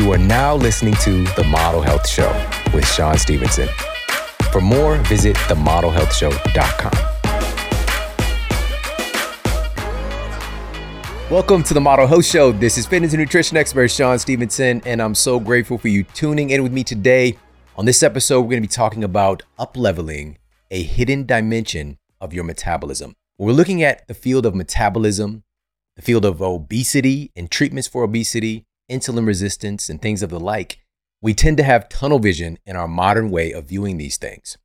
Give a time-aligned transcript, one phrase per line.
[0.00, 2.32] You are now listening to The Model Health Show
[2.72, 3.68] with Shawn Stevenson.
[4.50, 6.92] For more, visit themodelhealthshow.com.
[11.30, 12.50] Welcome to the Model Health Show.
[12.50, 16.48] This is fitness and nutrition expert Shawn Stevenson, and I'm so grateful for you tuning
[16.48, 17.36] in with me today.
[17.76, 20.36] On this episode, we're going to be talking about upleveling
[20.70, 23.16] a hidden dimension of your metabolism.
[23.36, 25.42] We're looking at the field of metabolism,
[25.96, 30.78] the field of obesity and treatments for obesity, insulin resistance, and things of the like.
[31.22, 34.58] We tend to have tunnel vision in our modern way of viewing these things.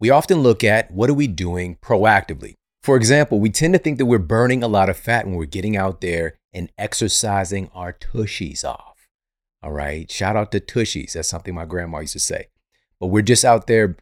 [0.00, 2.54] We often look at what are we doing proactively.
[2.82, 5.46] For example, we tend to think that we're burning a lot of fat when we're
[5.46, 9.08] getting out there and exercising our tushies off.
[9.62, 10.10] All right.
[10.10, 11.12] Shout out to tushies.
[11.12, 12.48] That's something my grandma used to say.
[13.00, 13.96] But we're just out there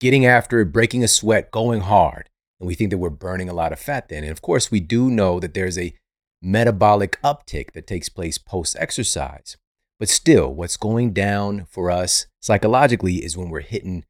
[0.00, 2.28] getting after it, breaking a sweat, going hard.
[2.58, 4.24] And we think that we're burning a lot of fat then.
[4.24, 5.94] And of course, we do know that there's a
[6.40, 9.56] metabolic uptick that takes place post exercise.
[9.98, 14.04] But still, what's going down for us psychologically is when we're hitting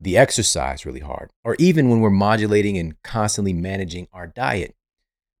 [0.00, 4.74] the exercise really hard, or even when we're modulating and constantly managing our diet.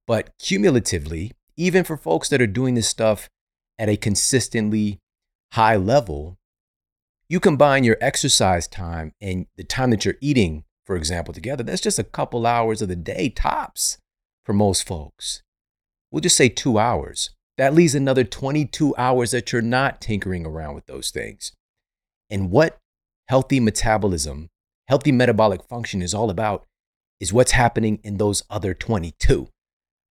[0.06, 3.28] But cumulatively, even for folks that are doing this stuff
[3.78, 5.00] at a consistently
[5.52, 6.38] high level,
[7.28, 11.80] you combine your exercise time and the time that you're eating, for example, together, that's
[11.80, 13.98] just a couple hours of the day tops
[14.44, 15.42] for most folks.
[16.14, 17.30] We'll just say two hours.
[17.58, 21.50] That leaves another 22 hours that you're not tinkering around with those things.
[22.30, 22.78] And what
[23.26, 24.48] healthy metabolism,
[24.86, 26.66] healthy metabolic function is all about
[27.18, 29.48] is what's happening in those other 22.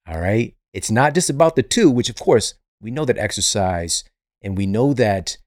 [0.06, 0.54] All right.
[0.74, 4.04] It's not just about the two, which of course we know that exercise
[4.42, 5.38] and we know that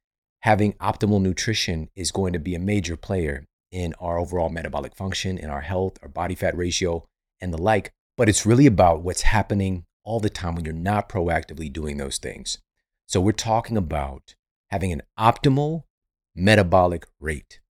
[0.41, 5.37] having optimal nutrition is going to be a major player in our overall metabolic function,
[5.37, 7.05] in our health, our body fat ratio,
[7.43, 7.93] and the like.
[8.17, 12.17] But it's really about what's happening all the time when you're not proactively doing those
[12.17, 12.59] things.
[13.07, 14.35] So we're talking about
[14.71, 15.83] having an optimal
[16.35, 17.61] metabolic rate.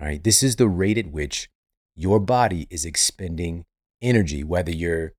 [0.00, 0.22] All right.
[0.22, 1.50] This is the rate at which
[1.94, 3.66] your body is expending
[4.00, 5.12] energy, whether you're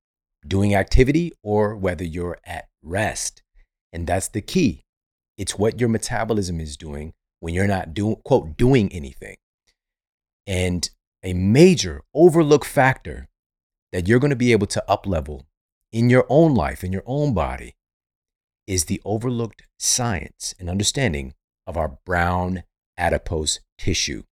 [0.45, 3.43] doing activity or whether you're at rest.
[3.93, 4.83] And that's the key.
[5.37, 9.37] It's what your metabolism is doing when you're not doing, quote, doing anything.
[10.45, 10.89] And
[11.23, 13.29] a major overlooked factor
[13.91, 15.43] that you're going to be able to uplevel
[15.93, 17.75] in your own life, in your own body,
[18.65, 21.33] is the overlooked science and understanding
[21.67, 22.63] of our brown
[22.97, 24.23] adipose tissue.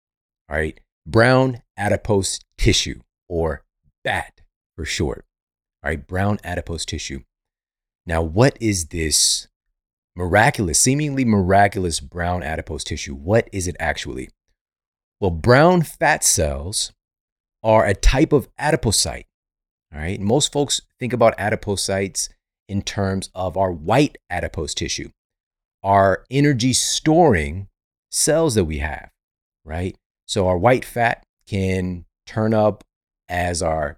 [0.50, 0.80] All right.
[1.06, 3.64] Brown adipose tissue, or
[4.04, 4.42] BAT
[4.76, 5.26] for short.
[5.84, 6.06] All right.
[6.06, 7.22] Brown adipose tissue.
[8.06, 9.48] Now, what is this
[10.16, 13.14] miraculous, seemingly miraculous brown adipose tissue?
[13.16, 14.30] What is it actually?
[15.20, 16.92] Well, brown fat cells
[17.64, 19.26] are a type of adipocyte
[19.94, 20.20] all right.
[20.20, 22.30] Most folks think about adipocytes
[22.68, 25.10] in terms of our white adipose tissue,
[25.84, 27.68] our energy storing
[28.10, 29.10] cells that we have,
[29.66, 29.98] right?
[30.26, 32.84] So our white fat can turn up
[33.28, 33.98] as our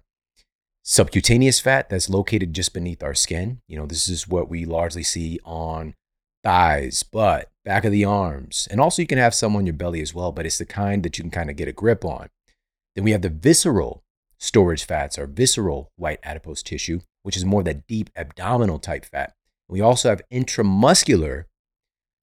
[0.82, 3.60] subcutaneous fat that's located just beneath our skin.
[3.68, 5.94] You know, this is what we largely see on
[6.42, 8.68] thighs, butt, back of the arms.
[8.70, 11.02] And also you can have some on your belly as well, but it's the kind
[11.02, 12.28] that you can kind of get a grip on.
[12.94, 14.03] Then we have the visceral
[14.44, 19.34] storage fats are visceral white adipose tissue, which is more that deep abdominal type fat.
[19.68, 21.44] We also have intramuscular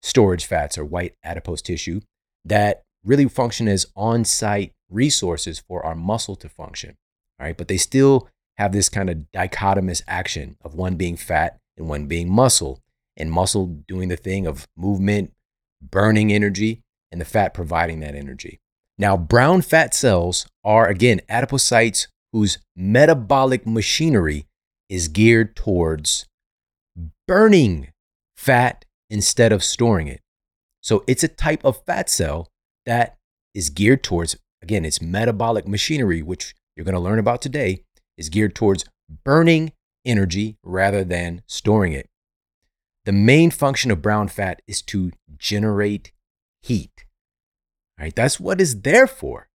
[0.04, 2.02] storage fats or white adipose tissue
[2.46, 6.96] that really function as on site resources for our muscle to function.
[7.40, 11.58] All right, but they still have this kind of dichotomous action of one being fat
[11.76, 12.80] and one being muscle,
[13.18, 15.34] and muscle doing the thing of movement,
[15.82, 18.61] burning energy, and the fat providing that energy.
[19.02, 24.46] Now, brown fat cells are, again, adipocytes whose metabolic machinery
[24.90, 26.28] is geared towards
[27.28, 27.88] burning
[28.38, 30.22] fat instead of storing it.
[30.82, 32.50] So it's a type of fat cell
[32.86, 33.18] that
[33.56, 37.84] is geared towards, again, its metabolic machinery, which you're going to learn about today,
[38.20, 38.86] is geared towards
[39.26, 39.72] burning
[40.06, 42.08] energy rather than storing it.
[43.06, 46.12] The main function of brown fat is to generate
[46.62, 47.06] heat.
[48.02, 48.16] Right?
[48.16, 49.48] That's what it's there for.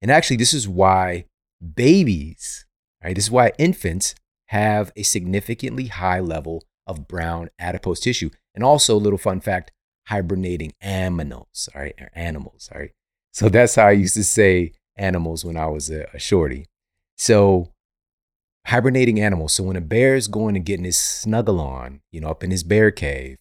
[0.00, 1.26] And actually, this is why
[1.62, 2.64] babies,
[3.04, 3.14] right?
[3.14, 4.14] This is why infants
[4.46, 8.30] have a significantly high level of brown adipose tissue.
[8.54, 9.72] And also, a little fun fact,
[10.06, 12.92] hibernating aminals, all right, or animals, all right.
[13.34, 16.66] So that's how I used to say animals when I was a, a shorty.
[17.18, 17.72] So
[18.66, 19.52] hibernating animals.
[19.52, 22.50] So when a bear is going and getting his snuggle on, you know, up in
[22.50, 23.36] his bear cave,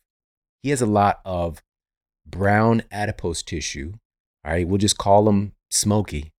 [0.61, 1.61] he has a lot of
[2.25, 3.93] brown adipose tissue
[4.43, 6.31] all right, we'll just call him Smokey.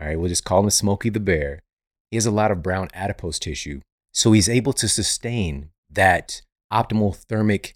[0.00, 1.62] All right, we'll just call him Smokey the Bear.
[2.10, 3.80] He has a lot of brown adipose tissue.
[4.12, 6.42] So he's able to sustain that
[6.72, 7.74] optimal thermic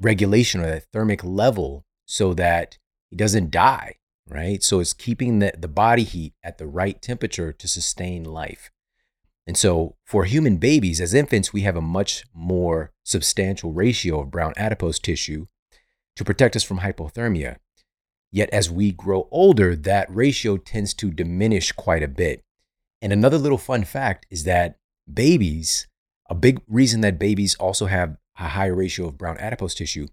[0.00, 2.78] regulation or that thermic level so that
[3.10, 3.96] he doesn't die,
[4.28, 4.62] right?
[4.62, 8.70] So it's keeping the, the body heat at the right temperature to sustain life.
[9.46, 14.30] And so for human babies, as infants, we have a much more substantial ratio of
[14.30, 15.46] brown adipose tissue
[16.16, 17.56] to protect us from hypothermia.
[18.34, 22.42] Yet as we grow older, that ratio tends to diminish quite a bit.
[23.00, 24.74] And another little fun fact is that
[25.10, 25.86] babies,
[26.28, 30.08] a big reason that babies also have a higher ratio of brown adipose tissue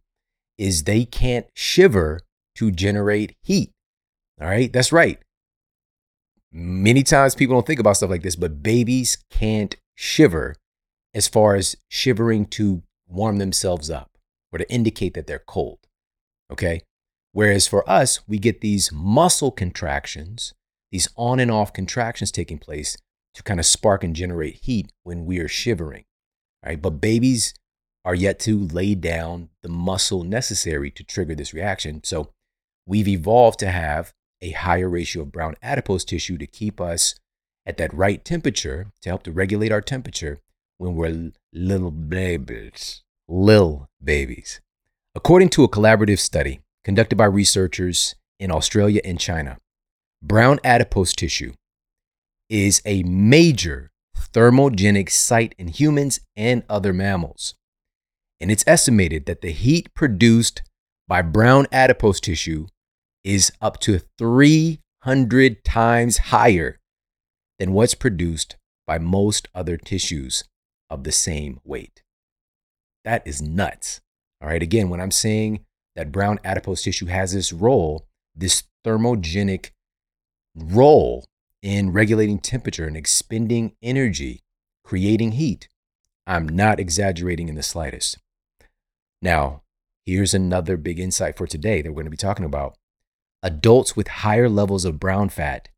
[0.59, 2.19] is they can't shiver
[2.57, 3.71] to generate heat.
[4.39, 5.17] All right, that's right.
[6.51, 10.55] Many times people don't think about stuff like this, but babies can't shiver
[11.15, 14.11] as far as shivering to warm themselves up
[14.51, 15.79] or to indicate that they're cold.
[16.51, 16.83] Okay.
[17.33, 20.53] Whereas for us, we get these muscle contractions,
[20.91, 22.97] these on and off contractions taking place
[23.35, 26.03] to kind of spark and generate heat when we are shivering.
[26.63, 26.81] Right.
[26.81, 27.53] But babies
[28.03, 32.03] are yet to lay down the muscle necessary to trigger this reaction.
[32.03, 32.31] So
[32.85, 37.15] we've evolved to have a higher ratio of brown adipose tissue to keep us
[37.65, 40.39] at that right temperature to help to regulate our temperature
[40.77, 43.03] when we're little babies.
[43.27, 44.59] Lil babies.
[45.15, 49.57] According to a collaborative study conducted by researchers in Australia and China,
[50.21, 51.53] brown adipose tissue
[52.49, 57.55] is a major thermogenic site in humans and other mammals.
[58.39, 60.63] And it's estimated that the heat produced
[61.07, 62.67] by brown adipose tissue
[63.23, 66.79] is up to 300 times higher
[67.59, 68.55] than what's produced
[68.87, 70.43] by most other tissues
[70.89, 72.03] of the same weight.
[73.05, 74.01] That is nuts.
[74.41, 74.63] All right.
[74.63, 75.63] Again, when I'm saying
[75.95, 79.71] that brown adipose tissue has this role, this thermogenic
[80.55, 81.25] role
[81.61, 84.41] in regulating temperature and expending energy,
[84.83, 85.67] creating heat,
[86.25, 88.17] I'm not exaggerating in the slightest.
[89.21, 89.63] Now,
[90.05, 92.75] here's another big insight for today that we're going to be talking about
[93.43, 95.69] adults with higher levels of brown fat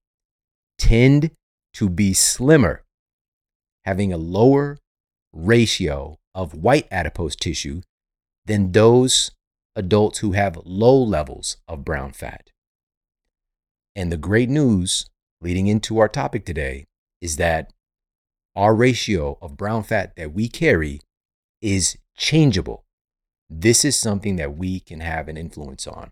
[0.78, 1.32] tend
[1.74, 2.84] to be slimmer,
[3.86, 4.78] having a lower
[5.32, 7.82] ratio of white adipose tissue
[8.46, 9.32] than those
[9.76, 12.50] adults who have low levels of brown fat.
[13.96, 15.06] And the great news
[15.42, 16.86] leading into our topic today
[17.22, 17.72] is that
[18.56, 21.02] our ratio of brown fat that we carry
[21.62, 22.86] is changeable.
[23.50, 26.12] This is something that we can have an influence on.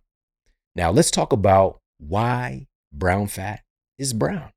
[0.76, 3.62] Now, let's talk about why brown fat
[3.98, 4.52] is brown.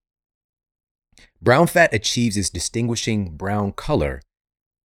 [1.43, 4.23] Brown fat achieves its distinguishing brown color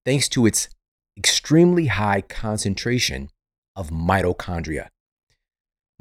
[0.04, 0.68] thanks to its
[1.16, 3.30] extremely high concentration
[3.78, 4.88] of mitochondria.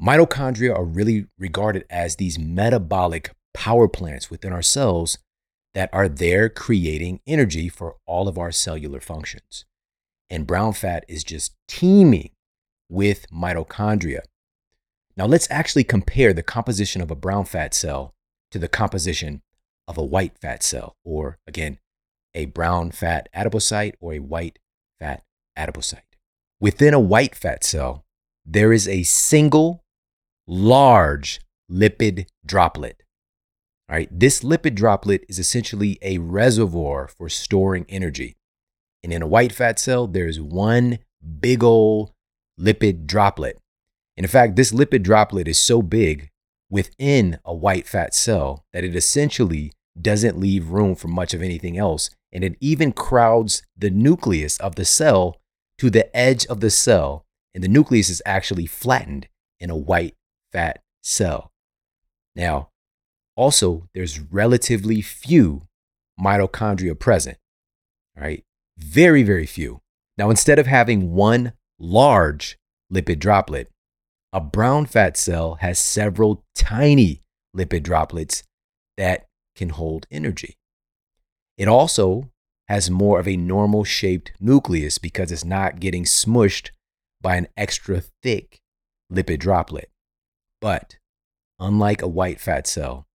[0.02, 5.18] Mitochondria are really regarded as these metabolic power plants within our cells
[5.74, 9.64] that are there creating energy for all of our cellular functions.
[10.28, 12.30] And brown fat is just teeming
[12.88, 14.22] with mitochondria.
[15.16, 18.12] Now let's actually compare the composition of a brown fat cell
[18.50, 19.42] to the composition
[19.86, 21.78] of a white fat cell, or again,
[22.34, 24.58] a brown fat adipocyte or a white
[24.98, 25.22] fat
[25.56, 26.07] adipocyte.
[26.60, 28.04] Within a white fat cell,
[28.44, 29.84] there is a single
[30.46, 31.40] large
[31.70, 33.02] lipid droplet.
[33.88, 38.36] All right, this lipid droplet is essentially a reservoir for storing energy.
[39.04, 40.98] And in a white fat cell, there's one
[41.40, 42.12] big old
[42.60, 43.58] lipid droplet.
[44.16, 46.28] And in fact, this lipid droplet is so big
[46.68, 51.78] within a white fat cell that it essentially doesn't leave room for much of anything
[51.78, 52.10] else.
[52.32, 55.36] And it even crowds the nucleus of the cell
[55.78, 57.24] to the edge of the cell.
[57.54, 60.14] And the nucleus is actually flattened in a white
[60.52, 61.52] fat cell.
[62.36, 62.70] Now,
[63.36, 65.68] also, there's relatively few
[66.20, 67.38] mitochondria present,
[68.16, 68.44] right?
[68.76, 69.80] Very, very few.
[70.16, 72.58] Now, instead of having one large
[72.92, 73.68] lipid droplet,
[74.32, 77.22] a brown fat cell has several tiny
[77.56, 78.42] lipid droplets
[78.96, 80.56] that can hold energy.
[81.56, 82.30] It also
[82.68, 86.70] has more of a normal shaped nucleus because it's not getting smushed
[87.20, 88.60] by an extra thick
[89.12, 89.90] lipid droplet.
[90.60, 90.96] But
[91.58, 93.06] unlike a white fat cell,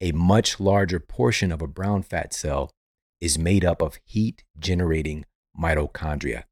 [0.00, 2.70] a much larger portion of a brown fat cell
[3.20, 5.24] is made up of heat generating
[5.58, 6.44] mitochondria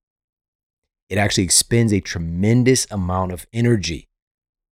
[1.12, 4.09] it actually expends a tremendous amount of energy,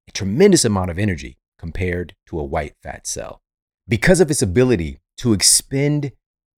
[0.07, 3.41] a tremendous amount of energy compared to a white fat cell.
[3.87, 6.11] Because of its ability to expend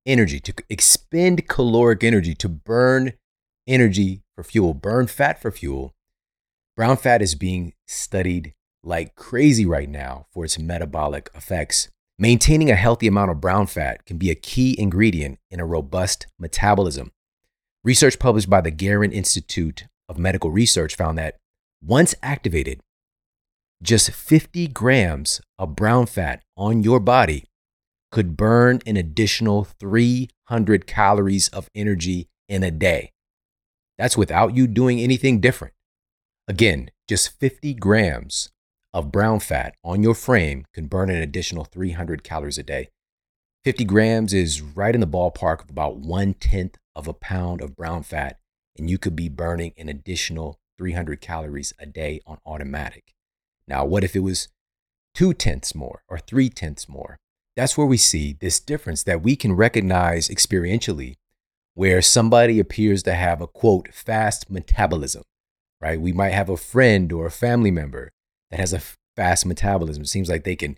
[0.07, 3.13] energy, to expend caloric energy, to burn
[3.67, 5.93] energy for fuel, burn fat for fuel,
[6.75, 11.89] brown fat is being studied like crazy right now for its metabolic effects.
[12.17, 16.25] Maintaining a healthy amount of brown fat can be a key ingredient in a robust
[16.39, 17.11] metabolism.
[17.83, 21.37] Research published by the Garvan Institute of medical research found that
[21.83, 22.79] once activated,
[23.83, 27.43] just 50 grams of brown fat on your body
[28.11, 33.11] could burn an additional 300 calories of energy in a day.
[33.97, 35.73] That's without you doing anything different.
[36.47, 38.49] Again, just 50 grams
[38.93, 42.89] of brown fat on your frame can burn an additional 300 calories a day.
[43.65, 47.75] 50 grams is right in the ballpark of about one tenth of a pound of
[47.75, 48.39] brown fat,
[48.77, 53.13] and you could be burning an additional 300 calories a day on automatic.
[53.67, 54.47] Now, what if it was
[55.13, 57.17] two tenths more or three tenths more?
[57.57, 61.15] That's where we see this difference that we can recognize experientially,
[61.73, 65.23] where somebody appears to have a quote, fast metabolism,
[65.81, 65.99] right?
[65.99, 68.11] We might have a friend or a family member
[68.51, 68.81] that has a
[69.15, 70.03] fast metabolism.
[70.03, 70.77] It seems like they can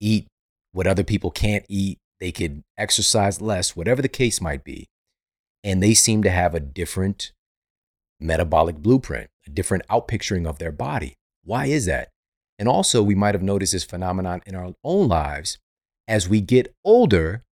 [0.00, 0.26] eat
[0.72, 4.86] what other people can't eat, they could exercise less, whatever the case might be.
[5.64, 7.32] And they seem to have a different
[8.20, 11.14] metabolic blueprint, a different outpicturing of their body.
[11.42, 12.10] Why is that?
[12.58, 15.56] And also, we might have noticed this phenomenon in our own lives.
[16.08, 17.44] As we get older,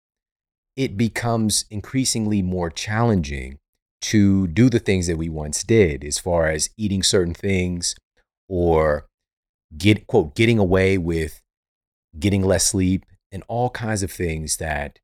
[0.75, 3.59] it becomes increasingly more challenging
[4.01, 7.95] to do the things that we once did, as far as eating certain things
[8.47, 9.05] or
[9.77, 11.41] get quote getting away with
[12.17, 15.00] getting less sleep and all kinds of things that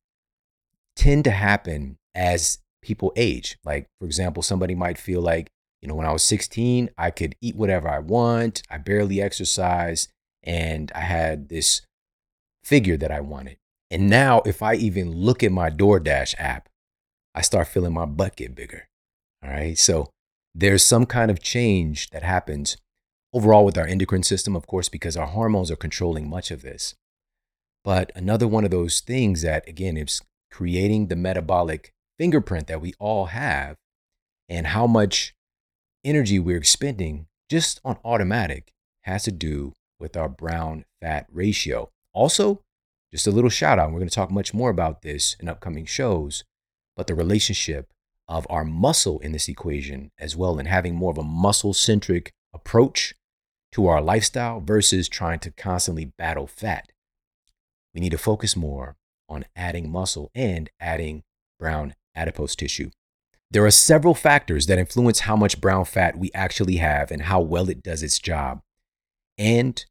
[0.95, 3.57] tend to happen as people age.
[3.65, 5.49] Like, for example, somebody might feel like,
[5.81, 10.07] you know, when I was 16, I could eat whatever I want, I barely exercise,
[10.43, 11.81] and I had this
[12.63, 13.57] figure that I wanted.
[13.89, 16.69] And now, if I even look at my DoorDash app,
[17.35, 18.87] I start feeling my butt get bigger.
[19.43, 19.77] All right.
[19.77, 20.09] So
[20.53, 22.77] there's some kind of change that happens
[23.33, 26.95] overall with our endocrine system, of course, because our hormones are controlling much of this.
[27.83, 32.93] But another one of those things that, again, is creating the metabolic fingerprint that we
[32.99, 33.77] all have
[34.47, 35.33] and how much
[36.03, 38.71] energy we're expending just on automatic
[39.03, 41.89] has to do with our brown fat ratio.
[42.13, 42.61] Also,
[43.11, 45.85] just a little shout out, we're going to talk much more about this in upcoming
[45.85, 46.43] shows,
[46.95, 47.91] but the relationship
[48.27, 52.31] of our muscle in this equation as well, and having more of a muscle centric
[52.53, 53.13] approach
[53.73, 56.91] to our lifestyle versus trying to constantly battle fat.
[57.93, 58.95] We need to focus more
[59.27, 61.23] on adding muscle and adding
[61.59, 62.91] brown adipose tissue.
[63.49, 67.41] There are several factors that influence how much brown fat we actually have and how
[67.41, 68.61] well it does its job.
[69.37, 69.83] And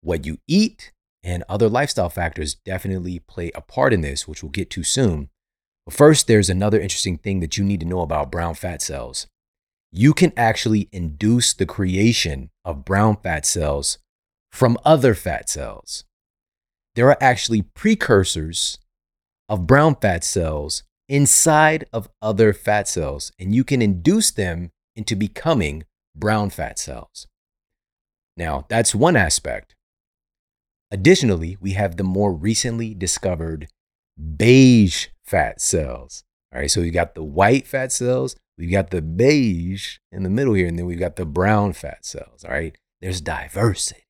[0.00, 4.50] what you eat and other lifestyle factors definitely play a part in this, which we'll
[4.50, 5.28] get to soon.
[5.86, 9.26] But first, there's another interesting thing that you need to know about brown fat cells
[9.92, 13.98] you can actually induce the creation of brown fat cells
[14.50, 16.04] from other fat cells.
[16.94, 18.78] There are actually precursors
[19.48, 25.14] of brown fat cells inside of other fat cells, and you can induce them into
[25.14, 25.84] becoming
[26.16, 27.26] brown fat cells.
[28.36, 29.74] Now, that's one aspect.
[30.92, 33.66] Additionally, we have the more recently discovered
[34.36, 36.22] beige fat cells.
[36.54, 40.30] All right, so you got the white fat cells We've got the beige in the
[40.30, 42.44] middle here, and then we've got the brown fat cells.
[42.44, 42.76] All right.
[43.00, 44.02] There's diversity.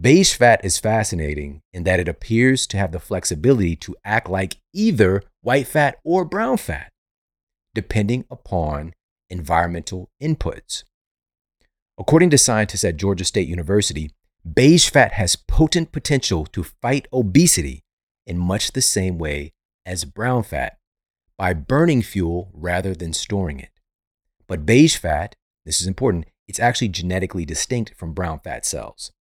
[0.00, 4.58] Beige fat is fascinating in that it appears to have the flexibility to act like
[4.72, 6.92] either white fat or brown fat,
[7.74, 8.94] depending upon
[9.28, 10.84] environmental inputs.
[11.98, 14.10] According to scientists at Georgia State University,
[14.50, 17.84] beige fat has potent potential to fight obesity
[18.26, 19.52] in much the same way
[19.86, 20.78] as brown fat
[21.36, 23.70] by burning fuel rather than storing it.
[24.46, 25.34] But beige fat,
[25.64, 29.12] this is important, it's actually genetically distinct from brown fat cells.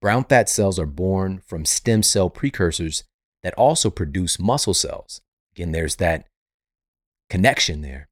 [0.00, 3.04] Brown fat cells are born from stem cell precursors
[3.42, 5.20] that also produce muscle cells.
[5.54, 6.26] Again, there's that
[7.28, 8.08] connection there.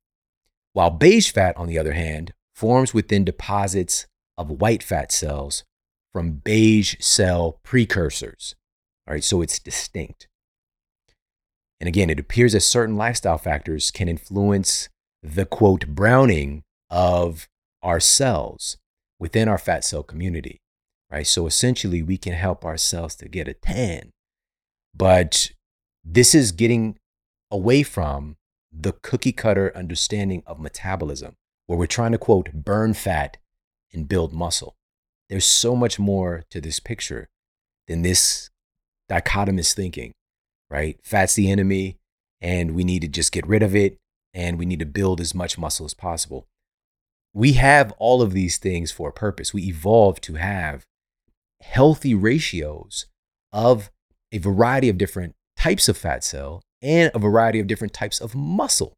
[0.73, 5.65] While beige fat, on the other hand, forms within deposits of white fat cells
[6.13, 8.55] from beige cell precursors.
[9.07, 10.29] All right, so it's distinct.
[11.81, 14.89] And again, it appears that certain lifestyle factors can influence
[15.23, 17.49] the quote browning of
[17.83, 18.77] our cells
[19.19, 20.61] within our fat cell community,
[21.11, 21.27] right?
[21.27, 24.11] So essentially, we can help ourselves to get a tan.
[24.95, 25.53] But
[26.05, 26.99] this is getting
[27.51, 28.37] away from
[28.73, 31.35] the cookie cutter understanding of metabolism,
[31.67, 33.39] where we're trying to quote burn fat
[33.93, 34.77] and build muscle.
[35.31, 37.29] There's so much more to this picture
[37.89, 38.51] than this
[39.11, 40.13] dichotomous thinking
[40.71, 40.99] right?
[41.03, 41.99] Fat's the enemy,
[42.41, 43.99] and we need to just get rid of it,
[44.33, 46.47] and we need to build as much muscle as possible.
[47.35, 49.53] We have all of these things for a purpose.
[49.53, 50.85] We evolved to have
[51.61, 53.07] healthy ratios
[53.53, 53.91] of
[54.33, 58.35] a variety of different types of fat cell and a variety of different types of
[58.35, 58.95] muscle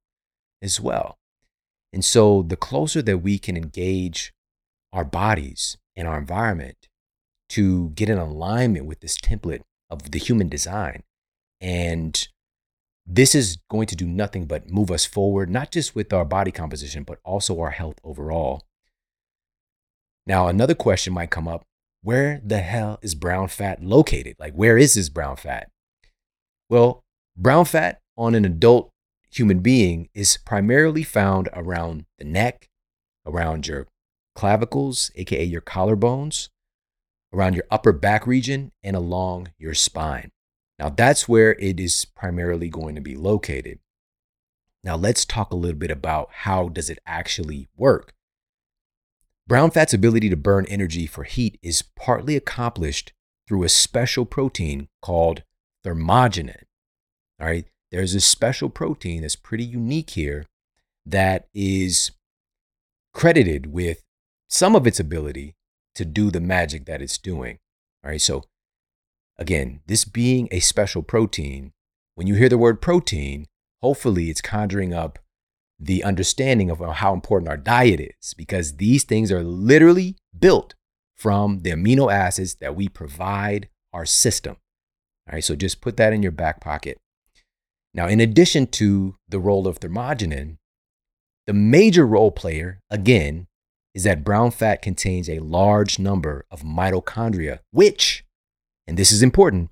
[0.63, 1.17] as well.
[1.93, 4.33] And so the closer that we can engage
[4.93, 6.89] our bodies and our environment
[7.51, 11.03] to get in alignment with this template of the human design.
[11.61, 12.27] And
[13.07, 16.51] this is going to do nothing but move us forward, not just with our body
[16.51, 18.63] composition, but also our health overall.
[20.27, 21.65] Now, another question might come up
[22.03, 24.37] where the hell is brown fat located?
[24.39, 25.71] Like, where is this brown fat?
[26.69, 27.05] Well,
[27.37, 28.91] brown fat on an adult
[29.31, 32.69] human being is primarily found around the neck,
[33.27, 33.87] around your
[34.35, 36.49] clavicles, aka your collarbones,
[37.33, 40.31] around your upper back region, and along your spine.
[40.79, 43.79] Now, that's where it is primarily going to be located.
[44.85, 48.15] Now, let's talk a little bit about how does it actually work.
[49.47, 53.13] Brown fat's ability to burn energy for heat is partly accomplished
[53.47, 55.43] through a special protein called
[55.85, 56.65] thermogenin.
[57.41, 60.47] All right, there's a special protein that's pretty unique here
[61.05, 62.13] that is
[63.13, 64.03] credited with
[64.53, 65.55] some of its ability
[65.95, 67.59] to do the magic that it's doing.
[68.05, 68.45] All right, so
[69.39, 71.73] again, this being a special protein,
[72.17, 73.47] when you hear the word protein,
[73.81, 75.19] hopefully it's conjuring up
[75.79, 80.75] the understanding of how important our diet is because these things are literally built
[81.17, 84.57] from the amino acids that we provide our system.
[85.29, 86.99] All right, so just put that in your back pocket.
[87.95, 90.59] Now, in addition to the role of thermogenin,
[91.47, 93.47] the major role player, again,
[93.95, 98.25] is that brown fat contains a large number of mitochondria, which,
[98.87, 99.71] and this is important,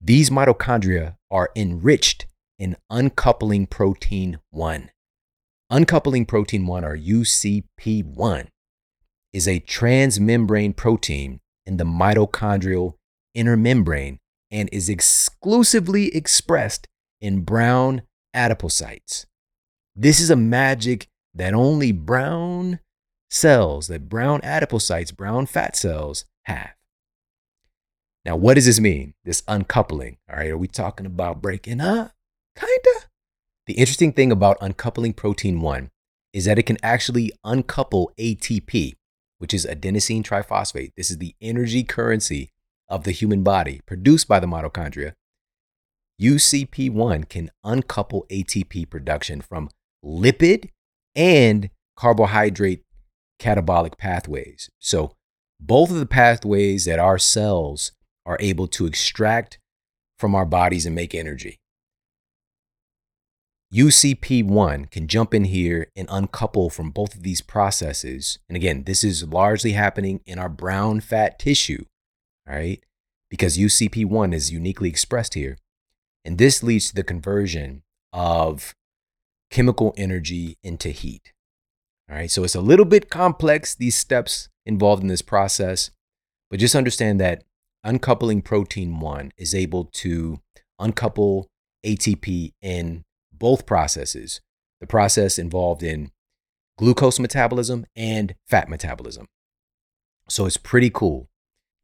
[0.00, 2.26] these mitochondria are enriched
[2.58, 4.90] in uncoupling protein 1.
[5.70, 8.48] Uncoupling protein 1, or UCP1,
[9.32, 12.94] is a transmembrane protein in the mitochondrial
[13.34, 14.18] inner membrane
[14.50, 16.86] and is exclusively expressed
[17.20, 18.02] in brown
[18.36, 19.24] adipocytes.
[19.96, 22.80] This is a magic that only brown
[23.32, 26.74] cells, that brown adipocytes, brown fat cells have.
[28.24, 29.14] Now, what does this mean?
[29.24, 30.18] This uncoupling.
[30.30, 32.12] All right, are we talking about breaking up?
[32.56, 33.06] Kinda.
[33.66, 35.90] The interesting thing about uncoupling protein 1
[36.32, 38.94] is that it can actually uncouple ATP,
[39.38, 40.92] which is adenosine triphosphate.
[40.96, 42.50] This is the energy currency
[42.88, 45.14] of the human body produced by the mitochondria.
[46.20, 49.68] UCP1 can uncouple ATP production from
[50.04, 50.68] lipid
[51.16, 52.84] and carbohydrate
[53.42, 54.70] catabolic pathways.
[54.78, 55.12] So,
[55.60, 57.92] both of the pathways that our cells
[58.24, 59.58] are able to extract
[60.18, 61.58] from our bodies and make energy.
[63.74, 68.38] UCP1 can jump in here and uncouple from both of these processes.
[68.48, 71.86] And again, this is largely happening in our brown fat tissue,
[72.46, 72.84] all right?
[73.30, 75.56] Because UCP1 is uniquely expressed here.
[76.24, 78.74] And this leads to the conversion of
[79.50, 81.32] chemical energy into heat.
[82.10, 85.90] All right, so it's a little bit complex, these steps involved in this process,
[86.50, 87.44] but just understand that
[87.84, 90.40] uncoupling protein 1 is able to
[90.78, 91.48] uncouple
[91.84, 94.40] ATP in both processes
[94.82, 96.10] the process involved in
[96.76, 99.28] glucose metabolism and fat metabolism.
[100.28, 101.28] So it's pretty cool.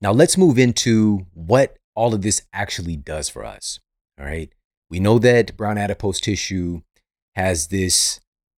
[0.01, 3.79] Now let's move into what all of this actually does for us.
[4.19, 4.53] All right.
[4.91, 6.81] We know that brown adipose tissue
[7.37, 8.19] has this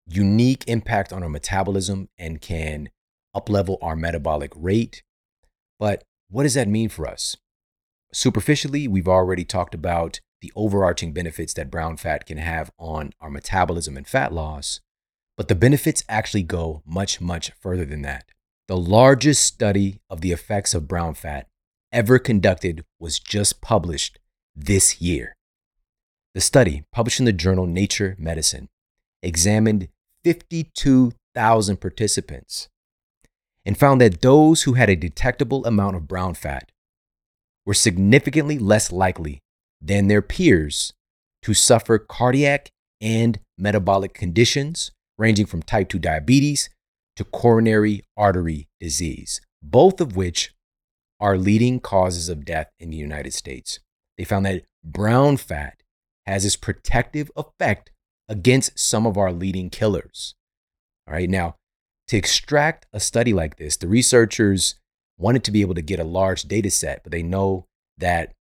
[0.10, 2.90] unique impact on our metabolism and can
[3.36, 5.04] uplevel our metabolic rate.
[5.80, 7.38] But what does that mean for us?
[8.12, 13.30] Superficially, we've already talked about the overarching benefits that brown fat can have on our
[13.30, 14.80] metabolism and fat loss,
[15.38, 18.26] but the benefits actually go much, much further than that.
[18.68, 21.48] The largest study of the effects of brown fat
[21.92, 24.20] ever conducted was just published
[24.56, 25.36] this year.
[26.34, 28.70] The study, published in the journal Nature Medicine,
[29.22, 29.90] examined
[30.24, 32.68] 52,000 participants
[33.66, 36.72] and found that those who had a detectable amount of brown fat
[37.66, 39.40] were significantly less likely
[39.82, 40.94] than their peers
[41.42, 42.70] to suffer cardiac
[43.02, 46.70] and metabolic conditions ranging from type 2 diabetes
[47.16, 50.54] to coronary artery disease, both of which
[51.20, 53.80] are leading causes of death in the United States.
[54.18, 55.84] They found that brown fat
[56.26, 57.92] has this protective effect
[58.30, 60.36] against some of our leading killers.
[61.08, 61.56] All right, now
[62.08, 64.76] to extract a study like this, the researchers
[65.18, 67.66] wanted to be able to get a large data set, but they know
[67.98, 68.34] that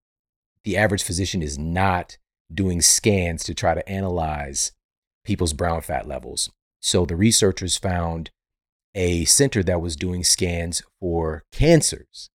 [0.63, 2.17] the average physician is not
[2.53, 4.71] doing scans to try to analyze
[5.25, 6.49] people's brown fat levels.
[6.81, 8.29] So the researchers found
[8.95, 12.29] a center that was doing scans for cancers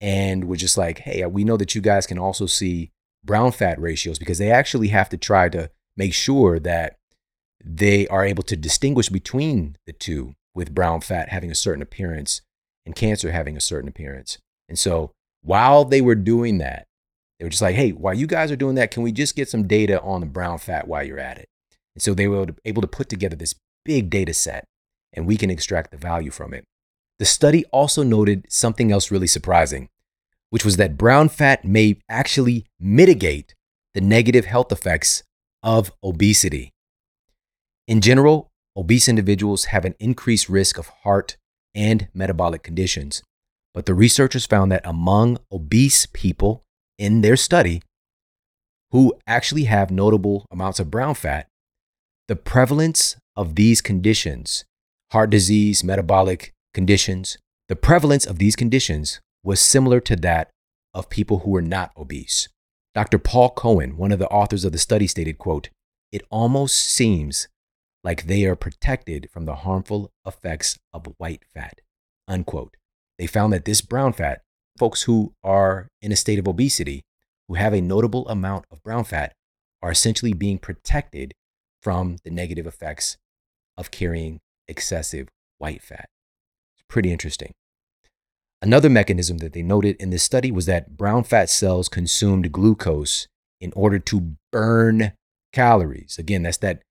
[0.00, 2.90] and were just like, hey, we know that you guys can also see
[3.24, 6.96] brown fat ratios because they actually have to try to make sure that
[7.62, 12.40] they are able to distinguish between the two, with brown fat having a certain appearance
[12.84, 14.38] and cancer having a certain appearance.
[14.68, 16.86] And so while they were doing that,
[17.38, 19.48] they were just like, hey, while you guys are doing that, can we just get
[19.48, 21.48] some data on the brown fat while you're at it?
[21.94, 24.64] And so they were able to put together this big data set
[25.12, 26.64] and we can extract the value from it.
[27.18, 29.88] The study also noted something else really surprising,
[30.50, 33.54] which was that brown fat may actually mitigate
[33.94, 35.22] the negative health effects
[35.68, 36.72] of obesity.
[37.86, 41.36] In general, obese individuals have an increased risk of heart
[41.74, 43.22] and metabolic conditions.
[43.74, 46.64] But the researchers found that among obese people
[46.98, 47.82] in their study
[48.92, 51.48] who actually have notable amounts of brown fat,
[52.28, 54.64] the prevalence of these conditions,
[55.12, 57.36] heart disease, metabolic conditions,
[57.68, 60.48] the prevalence of these conditions was similar to that
[60.94, 62.48] of people who were not obese.
[62.94, 63.18] Dr.
[63.18, 65.68] Paul Cohen, one of the authors of the study, stated, quote,
[66.10, 67.48] It almost seems
[68.02, 71.80] like they are protected from the harmful effects of white fat,
[72.26, 72.76] unquote.
[73.18, 74.42] They found that this brown fat,
[74.78, 77.02] folks who are in a state of obesity,
[77.48, 79.32] who have a notable amount of brown fat,
[79.82, 81.34] are essentially being protected
[81.82, 83.16] from the negative effects
[83.76, 86.08] of carrying excessive white fat.
[86.76, 87.52] It's pretty interesting.
[88.60, 93.28] Another mechanism that they noted in this study was that brown fat cells consumed glucose
[93.60, 95.12] in order to burn
[95.52, 96.18] calories.
[96.18, 96.82] Again, that's that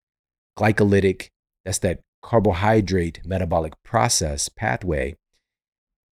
[0.57, 1.27] glycolytic,
[1.65, 5.15] that's that carbohydrate metabolic process pathway.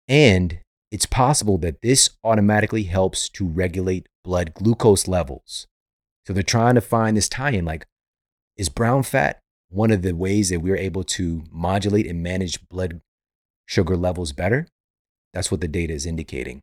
[0.07, 0.59] And
[0.91, 5.67] it's possible that this automatically helps to regulate blood glucose levels.
[6.27, 7.85] So they're trying to find this tie in like,
[8.57, 9.39] is brown fat
[9.69, 13.01] one of the ways that we're able to modulate and manage blood
[13.65, 14.67] sugar levels better?
[15.35, 16.61] That's what the data is indicating.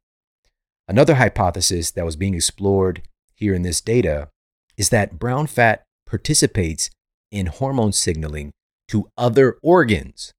[0.89, 3.03] Another hypothesis that was being explored
[3.35, 4.31] here in this data
[4.79, 6.91] is that brown fat participates
[7.31, 8.51] in hormone signaling
[8.89, 10.33] to other organs,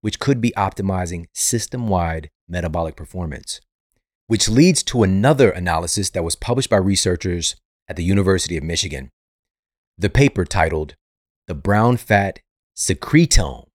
[0.00, 3.60] which could be optimizing system wide metabolic performance,
[4.28, 7.56] which leads to another analysis that was published by researchers
[7.88, 9.10] at the University of Michigan.
[9.98, 10.94] The paper titled
[11.48, 12.38] The Brown Fat
[12.76, 13.66] Secretome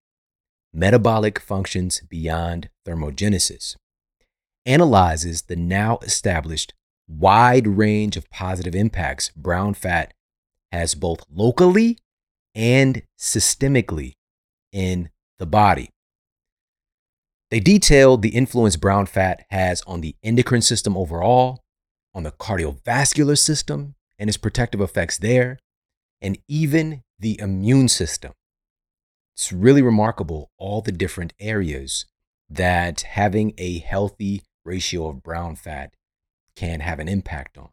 [0.74, 3.76] Metabolic Functions Beyond Thermogenesis
[4.68, 6.74] analyzes the now established
[7.08, 10.14] wide range of positive impacts brown fat
[10.72, 11.98] has both locally
[12.54, 14.14] and systemically
[14.72, 15.90] in the body.
[17.50, 21.64] They detailed the influence brown fat has on the endocrine system overall,
[22.14, 25.60] on the cardiovascular system and its protective effects there,
[26.22, 28.34] and even the immune system.
[29.36, 32.06] It's really remarkable all the different areas
[32.50, 35.94] that having a healthy ratio of brown fat
[36.56, 37.70] can have an impact on.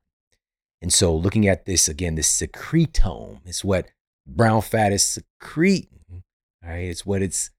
[0.81, 3.89] And so, looking at this again, this secretome is what
[4.27, 6.23] brown fat is secreting.
[6.63, 6.85] Right?
[6.89, 7.51] It's what it's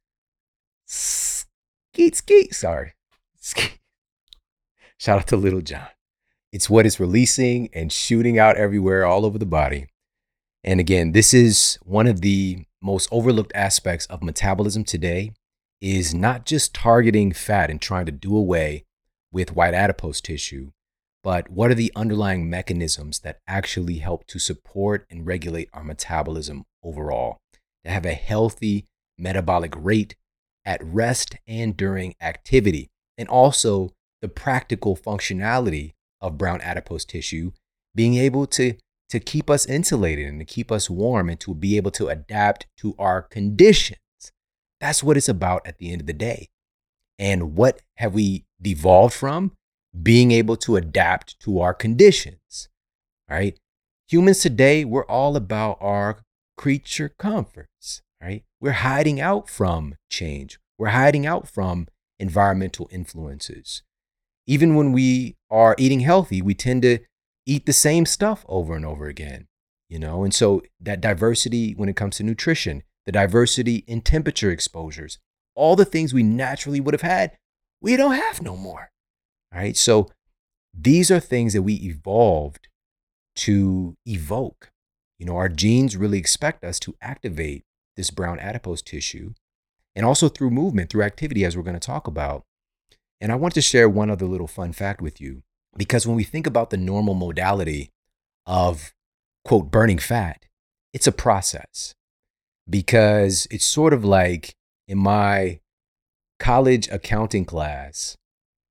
[0.86, 2.56] skeet skeet.
[2.56, 2.94] Sorry.
[3.40, 3.80] Skeet.
[4.98, 5.88] Shout out to Lil Jon.
[6.52, 9.88] It's what it's releasing and shooting out everywhere, all over the body.
[10.64, 15.34] And again, this is one of the most overlooked aspects of metabolism today
[15.82, 18.85] is not just targeting fat and trying to do away
[19.36, 20.72] with white adipose tissue,
[21.22, 26.64] but what are the underlying mechanisms that actually help to support and regulate our metabolism
[26.82, 27.40] overall?
[27.84, 28.86] To have a healthy
[29.18, 30.16] metabolic rate
[30.64, 37.52] at rest and during activity, and also the practical functionality of brown adipose tissue
[37.94, 38.76] being able to,
[39.10, 42.68] to keep us insulated and to keep us warm and to be able to adapt
[42.78, 44.00] to our conditions.
[44.80, 46.48] That's what it's about at the end of the day.
[47.20, 49.52] And what have we devolved from?
[50.02, 52.70] being able to adapt to our conditions,
[53.30, 53.58] right?
[54.10, 56.20] Humans today, we're all about our
[56.58, 58.44] creature comforts, right?
[58.60, 60.60] We're hiding out from change.
[60.78, 61.88] We're hiding out from
[62.20, 63.84] environmental influences.
[64.48, 67.00] Even when we are eating healthy, we tend to
[67.46, 69.48] eat the same stuff over and over again,
[69.90, 70.24] you know?
[70.24, 75.18] And so that diversity when it comes to nutrition, the diversity in temperature exposures,
[75.56, 77.38] all the things we naturally would have had,
[77.86, 78.90] we don't have no more.
[79.54, 79.78] All right.
[79.78, 80.10] So
[80.74, 82.68] these are things that we evolved
[83.36, 84.72] to evoke.
[85.20, 87.64] You know, our genes really expect us to activate
[87.96, 89.34] this brown adipose tissue
[89.96, 92.44] and also through movement, through activity, as we're going to talk about.
[93.22, 95.44] And I want to share one other little fun fact with you
[95.78, 97.92] because when we think about the normal modality
[98.48, 98.96] of,
[99.46, 100.48] quote, burning fat,
[100.92, 101.94] it's a process
[102.68, 104.56] because it's sort of like
[104.88, 105.60] in my
[106.40, 108.18] college accounting class,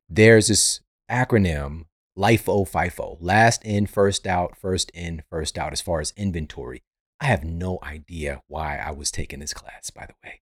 [0.09, 1.85] there's this acronym
[2.17, 6.83] LIFO FIFO, last in, first out, first in, first out, as far as inventory.
[7.21, 10.41] I have no idea why I was taking this class, by the way.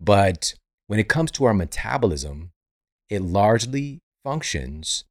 [0.00, 0.54] But
[0.86, 2.52] when it comes to our metabolism,
[3.10, 5.04] it largely functions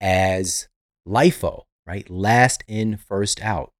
[0.00, 0.68] as
[1.08, 2.08] LIFO, right?
[2.08, 3.72] Last in, first out.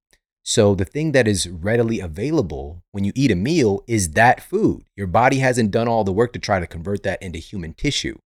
[0.49, 4.85] So the thing that is readily available when you eat a meal is that food.
[4.95, 8.17] Your body hasn't done all the work to try to convert that into human tissue.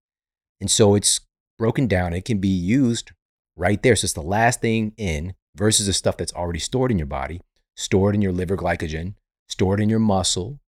[0.60, 1.22] And so it's
[1.58, 2.12] broken down.
[2.12, 3.10] It can be used
[3.56, 3.96] right there.
[3.96, 7.40] So it's the last thing in versus the stuff that's already stored in your body,
[7.74, 9.14] stored in your liver glycogen,
[9.48, 10.60] stored in your muscle,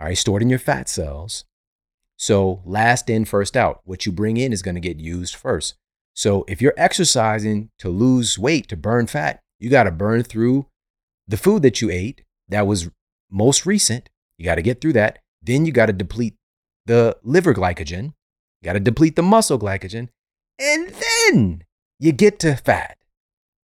[0.00, 1.44] all right, stored in your fat cells.
[2.16, 3.80] So last in, first out.
[3.84, 5.74] What you bring in is going to get used first.
[6.14, 10.66] So if you're exercising to lose weight, to burn fat, you got to burn through
[11.26, 12.90] the food that you ate that was
[13.30, 14.08] most recent.
[14.38, 15.18] You got to get through that.
[15.42, 16.34] Then you got to deplete
[16.86, 18.12] the liver glycogen.
[18.60, 20.08] You got to deplete the muscle glycogen.
[20.58, 20.94] And
[21.28, 21.64] then
[21.98, 22.98] you get to fat.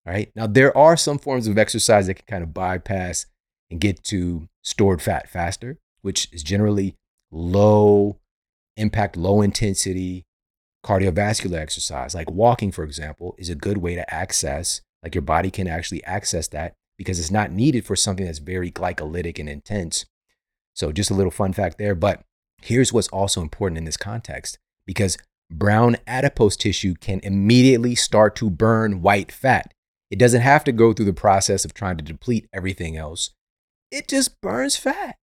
[0.06, 0.30] All right.
[0.34, 3.26] Now, there are some forms of exercise that can kind of bypass
[3.70, 6.96] and get to stored fat faster, which is generally
[7.30, 8.18] low
[8.76, 10.24] impact, low intensity
[10.84, 12.14] cardiovascular exercise.
[12.14, 16.02] Like walking, for example, is a good way to access, like your body can actually
[16.04, 20.04] access that because it's not needed for something that's very glycolytic and intense.
[20.74, 21.94] So, just a little fun fact there.
[21.94, 22.24] But
[22.60, 25.16] here's what's also important in this context because
[25.50, 29.72] brown adipose tissue can immediately start to burn white fat.
[30.10, 33.30] It doesn't have to go through the process of trying to deplete everything else,
[33.90, 35.16] it just burns fat.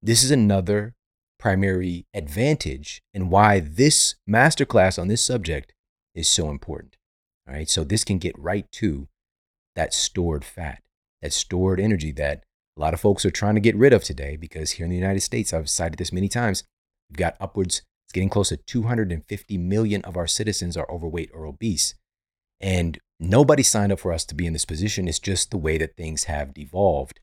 [0.00, 0.94] This is another
[1.38, 5.74] primary advantage and why this masterclass on this subject
[6.14, 6.96] is so important.
[7.46, 9.08] All right, so this can get right to
[9.76, 10.80] that stored fat,
[11.22, 12.44] that stored energy that
[12.76, 14.96] a lot of folks are trying to get rid of today because here in the
[14.96, 16.64] United States, I've cited this many times,
[17.10, 17.82] we've got upwards
[18.12, 21.94] it's getting close to 250 million of our citizens are overweight or obese.
[22.60, 25.08] And nobody signed up for us to be in this position.
[25.08, 27.20] It's just the way that things have devolved.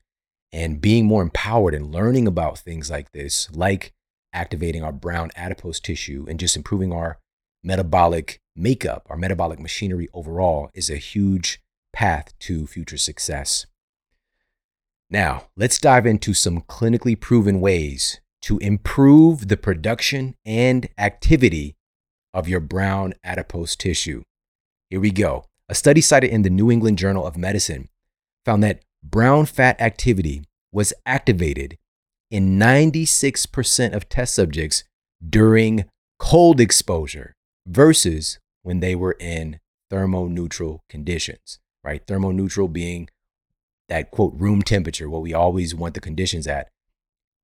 [0.52, 3.92] And being more empowered and learning about things like this, like
[4.32, 7.20] activating our brown adipose tissue and just improving our
[7.62, 11.60] metabolic makeup, our metabolic machinery overall, is a huge
[11.92, 13.66] path to future success.
[15.10, 21.74] Now, let's dive into some clinically proven ways to improve the production and activity
[22.32, 24.22] of your brown adipose tissue.
[24.88, 25.44] Here we go.
[25.68, 27.88] A study cited in the New England Journal of Medicine
[28.44, 31.76] found that brown fat activity was activated
[32.30, 34.84] in 96% of test subjects
[35.28, 35.86] during
[36.20, 37.34] cold exposure
[37.66, 39.58] versus when they were in
[39.92, 42.06] thermoneutral conditions, right?
[42.06, 43.08] Thermoneutral being
[43.90, 46.68] that quote room temperature, what we always want the conditions at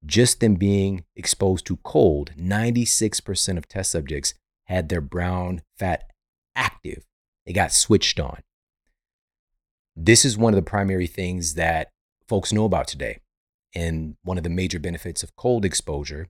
[0.06, 6.10] just them being exposed to cold, 96% of test subjects had their brown fat
[6.54, 7.04] active.
[7.44, 8.42] They got switched on.
[9.94, 11.88] This is one of the primary things that
[12.28, 13.18] folks know about today.
[13.74, 16.28] And one of the major benefits of cold exposure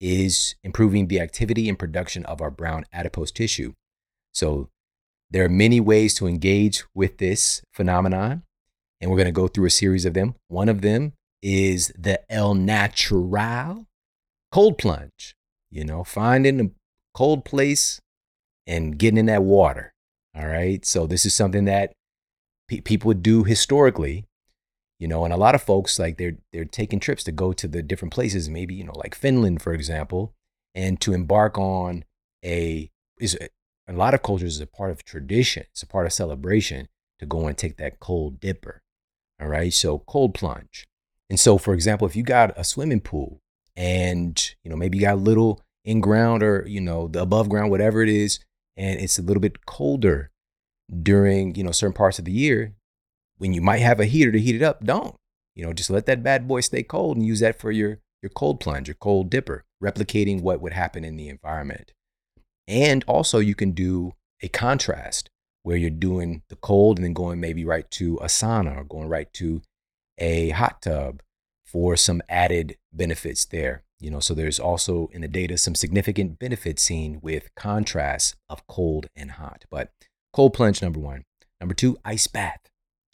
[0.00, 3.74] is improving the activity and production of our brown adipose tissue.
[4.32, 4.70] So,
[5.32, 8.42] there are many ways to engage with this phenomenon,
[9.00, 10.34] and we're going to go through a series of them.
[10.48, 13.86] One of them is the El Natural
[14.52, 15.34] cold plunge.
[15.70, 16.70] You know, finding a
[17.14, 18.00] cold place
[18.66, 19.92] and getting in that water.
[20.36, 20.84] All right.
[20.84, 21.92] So this is something that
[22.68, 24.26] pe- people do historically,
[24.98, 27.68] you know, and a lot of folks like they're they're taking trips to go to
[27.68, 30.34] the different places, maybe you know, like Finland, for example,
[30.74, 32.04] and to embark on
[32.44, 33.48] a is a,
[33.88, 35.64] a lot of cultures is a part of tradition.
[35.72, 38.82] It's a part of celebration to go and take that cold dipper.
[39.40, 39.72] All right.
[39.72, 40.86] So cold plunge.
[41.28, 43.40] And so, for example, if you got a swimming pool
[43.76, 47.48] and, you know, maybe you got a little in ground or, you know, the above
[47.48, 48.40] ground, whatever it is,
[48.76, 50.30] and it's a little bit colder
[51.02, 52.74] during, you know, certain parts of the year,
[53.38, 55.14] when you might have a heater to heat it up, don't.
[55.54, 58.30] You know, just let that bad boy stay cold and use that for your your
[58.30, 61.92] cold plunge, your cold dipper, replicating what would happen in the environment.
[62.68, 65.29] And also you can do a contrast
[65.62, 69.08] where you're doing the cold and then going maybe right to a sauna or going
[69.08, 69.62] right to
[70.18, 71.22] a hot tub
[71.64, 73.84] for some added benefits there.
[73.98, 78.66] You know, so there's also in the data some significant benefits seen with contrast of
[78.66, 79.66] cold and hot.
[79.70, 79.90] But
[80.32, 81.24] cold plunge, number one.
[81.60, 82.60] Number two, ice bath.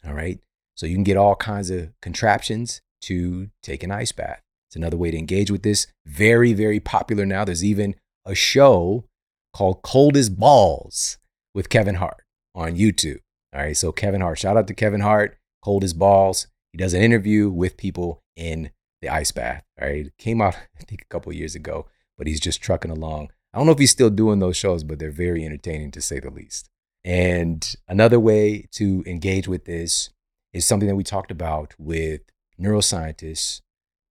[0.05, 0.39] All right.
[0.75, 4.41] So you can get all kinds of contraptions to take an ice bath.
[4.69, 5.87] It's another way to engage with this.
[6.05, 7.43] Very, very popular now.
[7.43, 9.05] There's even a show
[9.53, 11.17] called Cold as Balls
[11.53, 12.23] with Kevin Hart
[12.57, 13.19] on YouTube.
[13.53, 13.77] All right.
[13.77, 16.47] So Kevin Hart, shout out to Kevin Hart, Cold as Balls.
[16.73, 19.63] He does an interview with people in the ice bath.
[19.79, 20.11] All right.
[20.17, 21.85] Came out, I think, a couple years ago,
[22.17, 23.29] but he's just trucking along.
[23.53, 26.19] I don't know if he's still doing those shows, but they're very entertaining to say
[26.19, 26.69] the least.
[27.03, 30.09] And another way to engage with this
[30.51, 32.21] is something that we talked about with
[32.59, 33.61] neuroscientist,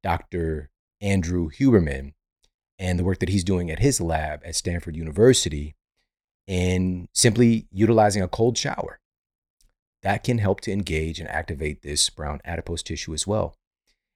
[0.03, 0.71] Dr.
[1.01, 2.15] Andrew Huberman,
[2.79, 5.76] and the work that he's doing at his lab at Stanford University
[6.47, 8.99] in simply utilizing a cold shower.
[10.03, 13.57] That can help to engage and activate this brown adipose tissue as well.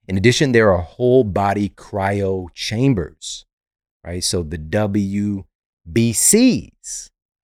[0.07, 3.45] In addition, there are whole body cryo chambers,
[4.03, 4.23] right?
[4.23, 5.45] So the WBCs,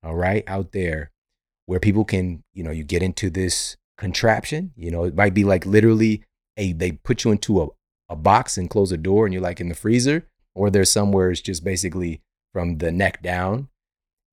[0.03, 1.11] all right, out there
[1.65, 5.43] where people can, you know, you get into this contraption, you know, it might be
[5.43, 6.23] like literally
[6.55, 7.67] a, they put you into a,
[8.09, 11.29] a box and close a door and you're like in the freezer, or there's somewhere
[11.31, 12.21] it's just basically
[12.53, 13.67] from the neck down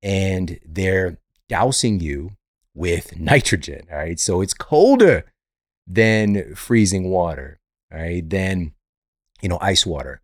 [0.05, 1.17] and they're
[1.49, 2.31] dousing you
[2.75, 3.87] with nitrogen.
[3.91, 4.19] All right.
[4.19, 5.25] So it's colder
[5.87, 7.59] than freezing water,
[7.91, 8.73] all right, than,
[9.41, 10.21] you know, ice water.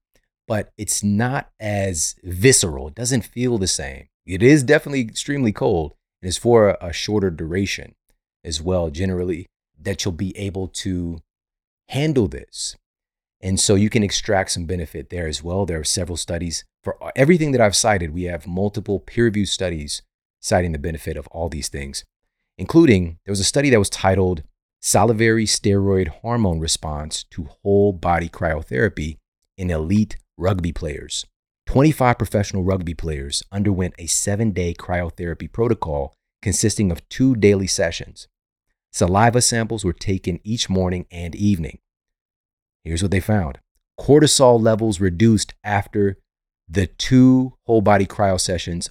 [0.47, 2.89] But it's not as visceral.
[2.89, 4.07] It doesn't feel the same.
[4.25, 7.95] It is definitely extremely cold and it's for a, a shorter duration
[8.43, 9.47] as well, generally,
[9.79, 11.21] that you'll be able to
[11.89, 12.75] handle this.
[13.41, 15.65] And so you can extract some benefit there as well.
[15.65, 18.13] There are several studies for everything that I've cited.
[18.13, 20.01] We have multiple peer reviewed studies
[20.39, 22.03] citing the benefit of all these things,
[22.57, 24.43] including there was a study that was titled
[24.81, 29.17] Salivary Steroid Hormone Response to Whole Body Cryotherapy
[29.57, 31.25] in Elite Rugby Players.
[31.67, 38.27] 25 professional rugby players underwent a seven day cryotherapy protocol consisting of two daily sessions.
[38.91, 41.79] Saliva samples were taken each morning and evening.
[42.83, 43.59] Here's what they found
[43.99, 46.17] cortisol levels reduced after
[46.71, 48.89] the two whole body cryo sessions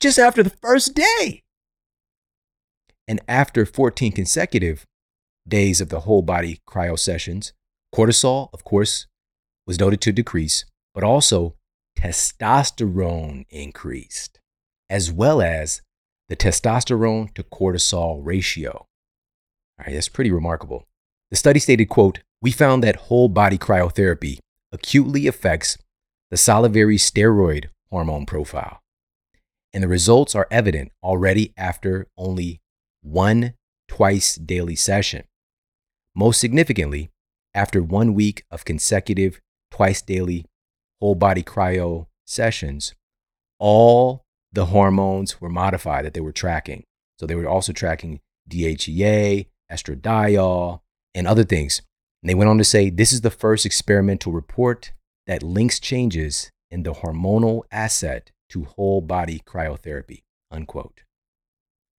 [0.00, 1.42] just after the first day.
[3.08, 4.84] And after 14 consecutive
[5.48, 7.52] days of the whole body cryo sessions,
[7.94, 9.06] cortisol, of course,
[9.66, 11.54] was noted to decrease, but also
[11.98, 14.38] testosterone increased,
[14.88, 15.82] as well as
[16.28, 18.86] the testosterone to cortisol ratio.
[19.78, 20.86] All right, that's pretty remarkable.
[21.30, 24.38] The study stated, quote, we found that whole body cryotherapy
[24.72, 25.78] acutely affects
[26.30, 28.80] the salivary steroid hormone profile.
[29.72, 32.60] And the results are evident already after only
[33.02, 33.54] one
[33.88, 35.24] twice daily session.
[36.14, 37.10] Most significantly,
[37.54, 39.40] after one week of consecutive
[39.70, 40.44] twice daily
[41.00, 42.94] whole body cryo sessions,
[43.58, 46.84] all the hormones were modified that they were tracking.
[47.18, 50.80] So they were also tracking DHEA, estradiol,
[51.14, 51.82] and other things.
[52.22, 54.92] And they went on to say this is the first experimental report
[55.30, 60.22] that links changes in the hormonal asset to whole body cryotherapy.
[60.50, 61.04] Unquote.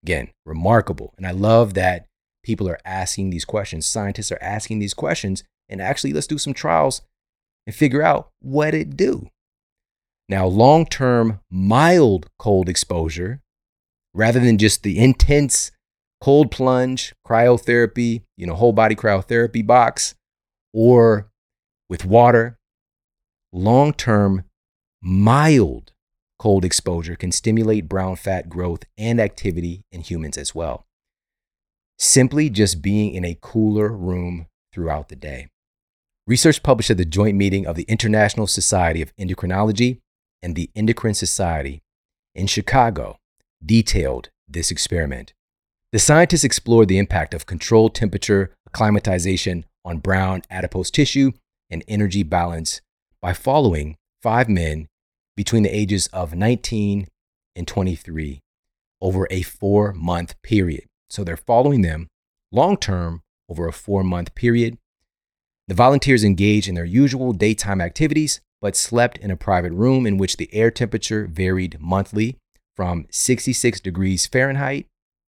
[0.03, 1.13] Again, remarkable.
[1.15, 2.07] And I love that
[2.43, 3.85] people are asking these questions.
[3.85, 5.45] Scientists are asking these questions.
[5.69, 7.03] And actually, let's do some trials
[7.65, 9.29] and figure out what it do.
[10.27, 13.39] Now, long term mild cold exposure,
[14.13, 15.71] rather than just the intense
[16.19, 20.15] cold plunge, cryotherapy, you know, whole body cryotherapy box,
[20.73, 21.31] or
[21.89, 22.57] with water,
[23.51, 24.43] long term
[25.01, 25.91] mild
[26.39, 30.85] cold exposure can stimulate brown fat growth and activity in humans as well.
[31.99, 35.49] Simply just being in a cooler room throughout the day.
[36.25, 39.99] Research published at the joint meeting of the International Society of Endocrinology
[40.41, 41.81] and the Endocrine Society
[42.33, 43.17] in Chicago
[43.63, 45.33] detailed this experiment.
[45.91, 51.33] The scientists explored the impact of controlled temperature acclimatization on brown adipose tissue
[51.69, 52.81] and energy balance
[53.21, 54.87] by following five men
[55.35, 57.07] between the ages of 19
[57.55, 58.39] and 23
[59.01, 60.85] over a four month period.
[61.09, 62.07] So they're following them
[62.51, 64.77] long term over a four month period.
[65.67, 70.17] The volunteers engaged in their usual daytime activities but slept in a private room in
[70.17, 72.37] which the air temperature varied monthly
[72.75, 74.85] from 66 degrees Fahrenheit,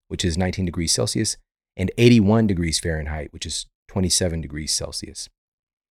[0.08, 1.38] which is 19 degrees Celsius,
[1.76, 5.30] and 81 degrees Fahrenheit, which is 27 degrees Celsius.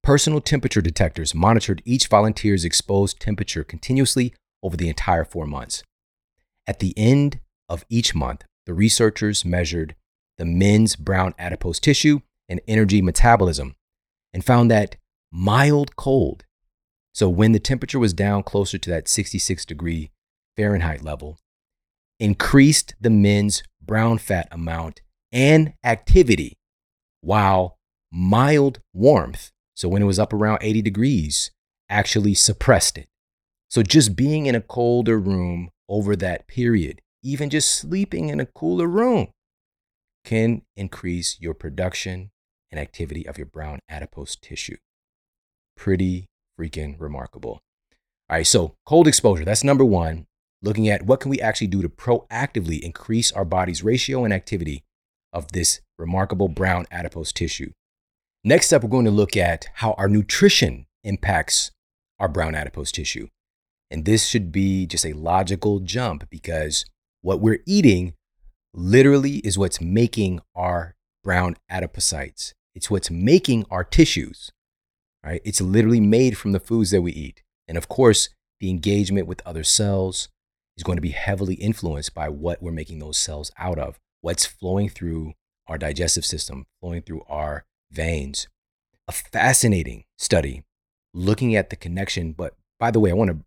[0.03, 5.83] Personal temperature detectors monitored each volunteer's exposed temperature continuously over the entire four months.
[6.67, 9.95] At the end of each month, the researchers measured
[10.39, 13.75] the men's brown adipose tissue and energy metabolism
[14.33, 14.97] and found that
[15.31, 16.45] mild cold
[17.15, 20.11] so when the temperature was down closer to that 66 degree
[20.57, 21.39] Fahrenheit level,
[22.19, 26.57] increased the men's brown fat amount and activity,
[27.21, 27.77] while
[28.11, 29.51] mild warmth,
[29.83, 31.51] so when it was up around 80 degrees,
[31.91, 33.09] actually suppressed it.
[33.69, 38.47] So just being in a colder room over that period, even just sleeping in a
[38.47, 39.33] cooler room,
[40.25, 42.31] can increase your production
[42.71, 44.77] and activity of your brown adipose tissue.
[45.77, 46.27] Pretty
[46.57, 47.61] freaking remarkable.
[48.31, 50.27] All right, so cold exposure, that's number one.
[50.63, 54.85] Looking at what can we actually do to proactively increase our body's ratio and activity
[55.33, 57.73] of this remarkable brown adipose tissue.
[58.45, 61.71] Next up, we're going to look at how our nutrition impacts
[62.19, 63.29] our brown adipose tissue.
[63.89, 66.85] And this should be just a logical jump because
[67.21, 68.15] what we're eating
[68.75, 72.53] literally is what's making our brown adipocytes.
[72.75, 74.51] It's what's making our tissues,
[75.25, 75.41] right?
[75.45, 77.45] It's literally made from the foods that we eat.
[77.69, 78.29] And of course,
[78.59, 80.29] the engagement with other cells
[80.77, 84.47] is going to be heavily influenced by what we're making those cells out of, what's
[84.47, 85.35] flowing through
[85.69, 88.49] our digestive system, flowing through our veins.
[89.09, 90.65] A fascinating study
[91.13, 92.33] looking at the connection.
[92.33, 93.45] But by the way, I want to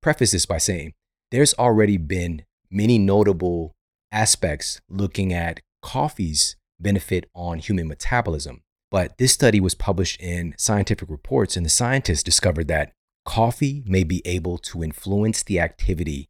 [0.00, 0.94] preface this by saying
[1.30, 3.74] there's already been many notable
[4.10, 8.62] aspects looking at coffee's benefit on human metabolism.
[8.90, 12.92] But this study was published in Scientific Reports, and the scientists discovered that
[13.24, 16.28] coffee may be able to influence the activity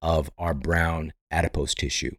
[0.00, 2.14] of our brown adipose tissue.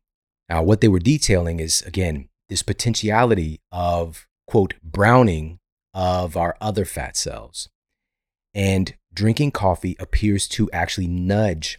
[0.49, 5.59] Now, what they were detailing is, again, this potentiality of, quote, browning
[5.93, 7.69] of our other fat cells.
[8.53, 11.77] And drinking coffee appears to actually nudge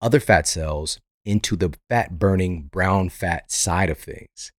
[0.00, 4.50] other fat cells into the fat burning brown fat side of things.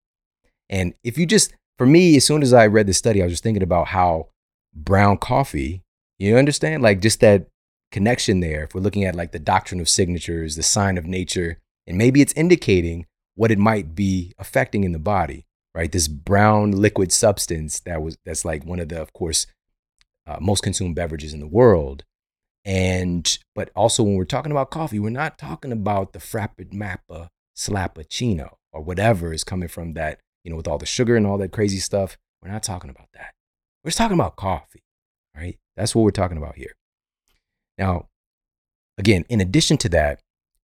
[0.69, 3.33] And if you just, for me, as soon as I read the study, I was
[3.33, 4.29] just thinking about how
[4.75, 5.83] brown coffee,
[6.19, 6.83] you understand?
[6.83, 7.47] Like just that
[7.91, 8.65] connection there.
[8.65, 12.21] If we're looking at like the doctrine of signatures, the sign of nature, and maybe
[12.21, 15.45] it's indicating what it might be affecting in the body,
[15.75, 15.91] right?
[15.91, 19.47] This brown liquid substance that was, that's like one of the, of course,
[20.27, 22.05] uh, most consumed beverages in the world.
[22.65, 27.29] And, but also when we're talking about coffee, we're not talking about the Frappid Mappa
[27.57, 31.39] Slappuccino or whatever is coming from that you know, with all the sugar and all
[31.39, 32.17] that crazy stuff.
[32.43, 33.35] We're not talking about that.
[33.83, 34.83] We're just talking about coffee,
[35.37, 35.59] right?
[35.77, 36.75] That's what we're talking about here.
[37.79, 38.09] Now,
[38.99, 40.21] again, in addition to that,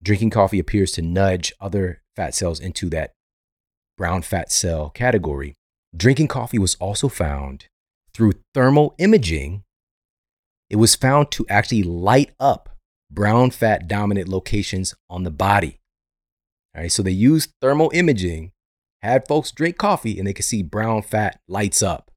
[0.02, 3.12] drinking coffee appears to nudge other fat cells into that
[3.96, 5.54] brown fat cell category.
[5.96, 7.66] Drinking coffee was also found
[8.12, 9.62] through thermal imaging.
[10.70, 12.70] It was found to actually light up
[13.10, 15.78] brown fat dominant locations on the body.
[16.74, 18.50] All right, so they used thermal imaging
[19.04, 22.10] had folks drink coffee and they could see brown fat lights up.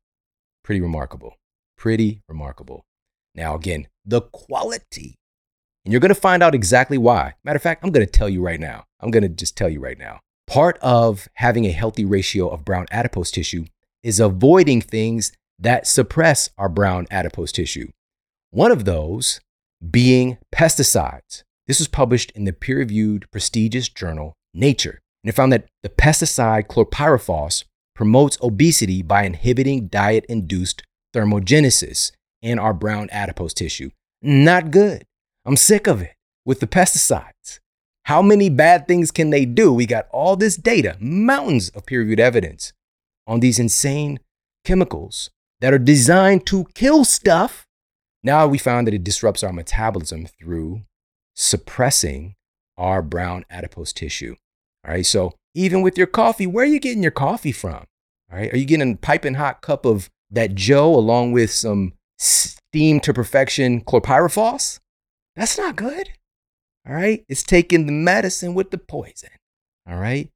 [0.64, 1.36] Pretty remarkable.
[1.78, 2.86] Pretty remarkable.
[3.36, 5.16] Now, again, the quality.
[5.84, 7.36] And you're going to find out exactly why.
[7.44, 8.86] Matter of fact, I'm going to tell you right now.
[9.02, 10.22] I'm going to just tell you right now.
[10.48, 13.66] Part of having a healthy ratio of brown adipose tissue
[14.02, 17.90] is avoiding things that suppress our brown adipose tissue.
[18.52, 19.42] One of those
[19.92, 21.44] being pesticides.
[21.68, 25.90] This was published in the peer reviewed prestigious journal Nature and it found that the
[25.90, 30.84] pesticide chlorpyrifos promotes obesity by inhibiting diet induced
[31.14, 33.90] thermogenesis in our brown adipose tissue.
[34.22, 35.04] Not good.
[35.46, 37.60] I'm sick of it with the pesticides.
[38.08, 39.74] How many bad things can they do?
[39.74, 42.72] We got all this data, mountains of peer reviewed evidence
[43.28, 44.22] on these insane
[44.64, 45.30] chemicals
[45.60, 47.66] that are designed to kill stuff.
[48.24, 50.84] Now we found that it disrupts our metabolism through
[51.36, 52.36] suppressing
[52.78, 54.36] our brown adipose tissue.
[54.86, 55.06] All right.
[55.06, 57.88] So even with your coffee, where are you getting your coffee from?
[58.32, 58.54] All right.
[58.54, 63.14] Are you getting a piping hot cup of that Joe along with some steam to
[63.14, 64.80] perfection chlorpyrifos?
[65.36, 66.12] That's not good.
[66.88, 67.24] All right.
[67.28, 69.30] It's taking the medicine with the poison.
[69.90, 70.30] All right.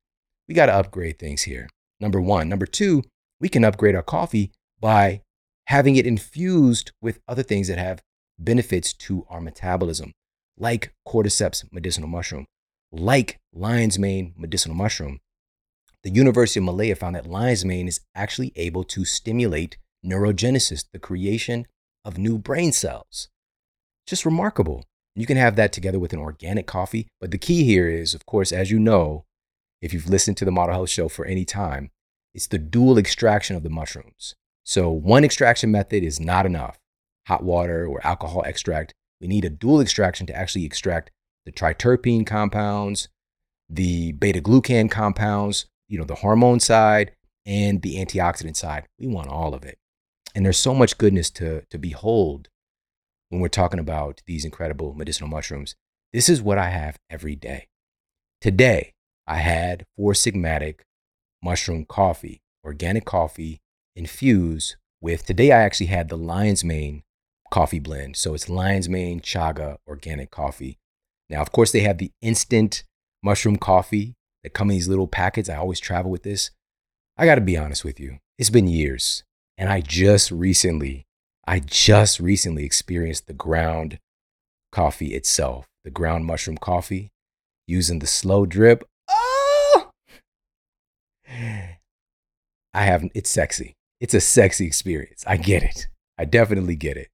[0.48, 1.70] We got to upgrade things here.
[2.00, 2.50] Number one.
[2.50, 3.04] Number two,
[3.40, 5.22] we can upgrade our coffee by
[5.68, 8.02] having it infused with other things that have
[8.38, 10.12] benefits to our metabolism,
[10.58, 12.46] like cordyceps medicinal mushroom
[12.92, 15.20] like lion's mane medicinal mushroom,
[16.04, 21.00] the University of Malaya found that lion's mane is actually able to stimulate neurogenesis, the
[21.00, 21.68] creation
[22.04, 23.30] of new brain cells.
[24.08, 24.84] Just remarkable.
[25.16, 27.08] You can have that together with an organic coffee.
[27.20, 29.26] But the key here is, of course, as you know,
[29.82, 31.92] if you've listened to the Model Health Show for any time,
[32.34, 34.36] it's the dual extraction of the mushrooms.
[34.64, 36.78] So one extraction method is not enough.
[37.28, 38.94] Hot water or alcohol extract.
[39.20, 41.12] We need a dual extraction to actually extract
[41.46, 43.10] the triterpene compounds,
[43.70, 47.12] the beta glucan compounds, you know, the hormone side
[47.46, 48.86] and the antioxidant side.
[49.00, 49.78] We want all of it.
[50.34, 52.48] And there's so much goodness to, to behold
[53.32, 55.74] when we're talking about these incredible medicinal mushrooms.
[56.12, 57.70] This is what I have every day.
[58.42, 58.92] Today,
[59.26, 60.82] I had Four Sigmatic
[61.42, 63.62] mushroom coffee, organic coffee
[63.96, 67.04] infused with, today I actually had the Lion's Mane
[67.52, 68.18] coffee blend.
[68.18, 70.78] So it's Lion's Mane Chaga organic coffee.
[71.30, 72.84] Now, of course, they have the instant
[73.24, 75.48] mushroom coffee that come in these little packets.
[75.48, 76.52] I always travel with this.
[77.18, 78.20] I got to be honest with you.
[78.38, 79.24] It's been years.
[79.58, 81.06] And I just recently,
[81.52, 84.00] I just recently experienced the ground
[84.72, 87.12] coffee itself, the ground mushroom coffee
[87.68, 88.86] using the slow drip.
[89.10, 89.90] Oh!
[91.28, 91.76] I
[92.74, 93.76] have, it's sexy.
[94.00, 95.26] it's a sexy experience.
[95.28, 95.88] I get it.
[96.18, 97.10] I definitely get it.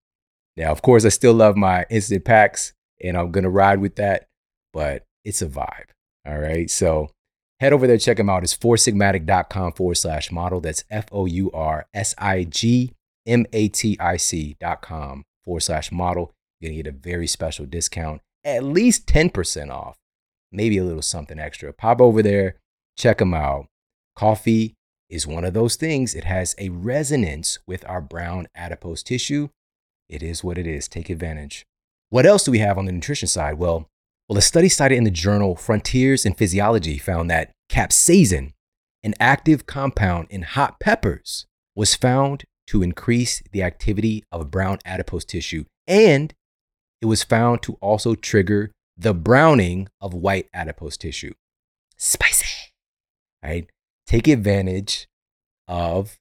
[0.55, 2.73] Now, of course, I still love my instant packs
[3.03, 4.27] and I'm going to ride with that,
[4.71, 5.89] but it's a vibe.
[6.27, 6.69] All right.
[6.69, 7.09] So
[7.59, 8.43] head over there, check them out.
[8.43, 10.61] It's foursigmatic.com forward slash model.
[10.61, 12.93] That's F O U R S I G
[13.28, 16.34] M A T I C dot com forward slash model.
[16.59, 19.97] You're going to get a very special discount, at least 10% off,
[20.51, 21.71] maybe a little something extra.
[21.71, 22.55] Pop over there,
[22.97, 23.67] check them out.
[24.15, 24.73] Coffee
[25.09, 26.15] is one of those things.
[26.15, 29.49] It has a resonance with our brown adipose tissue.
[30.09, 30.88] It is what it is.
[30.88, 31.65] Take advantage.
[32.09, 33.55] What else do we have on the nutrition side?
[33.55, 33.88] Well,
[34.28, 38.53] well, a study cited in the journal Frontiers in Physiology found that capsaicin,
[39.03, 45.26] an active compound in hot peppers, was found to increase the activity of brown adipose
[45.26, 46.34] tissue, and
[47.01, 51.34] it was found to also trigger the browning of white adipose tissue.
[51.97, 52.72] Spicy.
[53.43, 53.70] Right?
[54.05, 55.07] Take advantage
[55.68, 56.18] of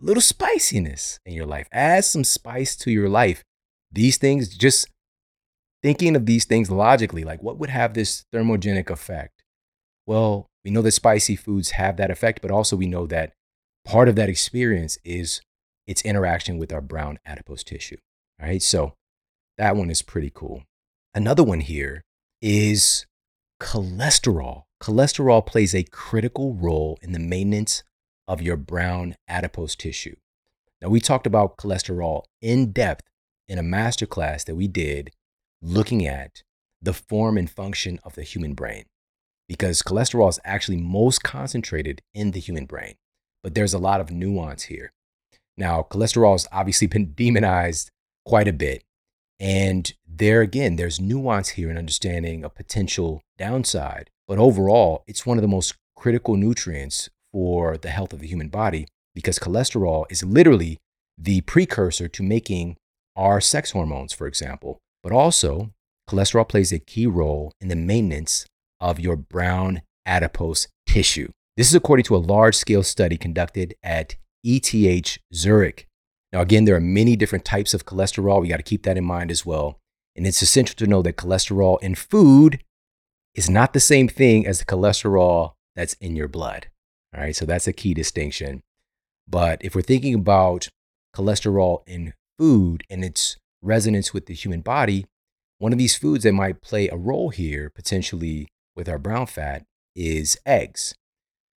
[0.00, 1.68] a little spiciness in your life.
[1.72, 3.42] Add some spice to your life.
[3.92, 4.88] These things just
[5.82, 9.42] thinking of these things logically, like what would have this thermogenic effect?
[10.06, 13.32] Well, we know that spicy foods have that effect, but also we know that
[13.84, 15.40] part of that experience is
[15.86, 17.96] its interaction with our brown adipose tissue.
[18.40, 18.94] All right, so
[19.58, 20.64] that one is pretty cool.
[21.14, 22.04] Another one here
[22.40, 23.06] is
[23.60, 24.64] cholesterol.
[24.82, 27.82] Cholesterol plays a critical role in the maintenance
[28.26, 30.16] of your brown adipose tissue.
[30.80, 33.04] Now, we talked about cholesterol in depth
[33.48, 35.10] in a masterclass that we did
[35.60, 36.42] looking at
[36.80, 38.84] the form and function of the human brain
[39.48, 42.94] because cholesterol is actually most concentrated in the human brain.
[43.42, 44.92] But there's a lot of nuance here.
[45.60, 47.90] Now, cholesterol has obviously been demonized
[48.24, 48.82] quite a bit.
[49.38, 54.10] And there again, there's nuance here in understanding a potential downside.
[54.26, 58.48] But overall, it's one of the most critical nutrients for the health of the human
[58.48, 60.78] body because cholesterol is literally
[61.16, 62.76] the precursor to making
[63.16, 64.78] our sex hormones, for example.
[65.02, 65.72] But also,
[66.08, 68.46] cholesterol plays a key role in the maintenance
[68.80, 71.30] of your brown adipose tissue.
[71.56, 75.86] This is according to a large scale study conducted at ETH Zurich.
[76.32, 78.40] Now, again, there are many different types of cholesterol.
[78.40, 79.78] We got to keep that in mind as well.
[80.16, 82.62] And it's essential to know that cholesterol in food
[83.34, 86.68] is not the same thing as the cholesterol that's in your blood.
[87.14, 88.62] All right, so that's a key distinction.
[89.28, 90.68] But if we're thinking about
[91.14, 95.06] cholesterol in food and its resonance with the human body,
[95.58, 99.64] one of these foods that might play a role here, potentially with our brown fat,
[99.94, 100.94] is eggs.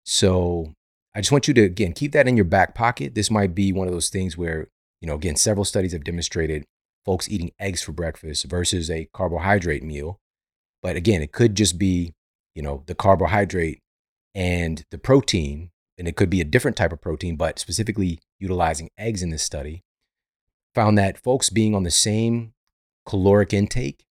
[0.04, 0.74] So
[1.14, 3.16] I just want you to, again, keep that in your back pocket.
[3.16, 4.70] This might be one of those things where,
[5.02, 6.66] you know, again, several studies have demonstrated
[7.06, 10.20] folks eating eggs for breakfast versus a carbohydrate meal.
[10.82, 12.14] But again, it could just be,
[12.56, 13.80] you know, the carbohydrate
[14.34, 18.90] and the protein, and it could be a different type of protein, but specifically utilizing
[18.98, 19.84] eggs in this study
[20.74, 22.54] found that folks being on the same
[23.06, 24.06] caloric intake,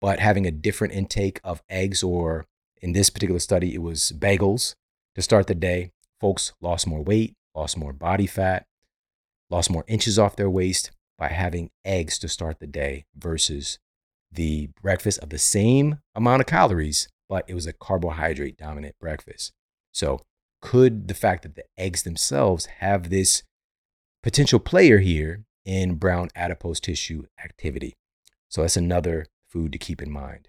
[0.00, 2.44] but having a different intake of eggs, or
[2.82, 4.74] in this particular study, it was bagels
[5.14, 5.92] to start the day,
[6.26, 8.66] folks lost more weight, lost more body fat,
[9.48, 13.78] lost more inches off their waist by having eggs to start the day versus
[14.32, 19.52] the breakfast of the same amount of calories, but it was a carbohydrate dominant breakfast.
[19.92, 20.20] So,
[20.60, 23.44] could the fact that the eggs themselves have this
[24.24, 27.94] potential player here in brown adipose tissue activity.
[28.48, 30.48] So that's another food to keep in mind.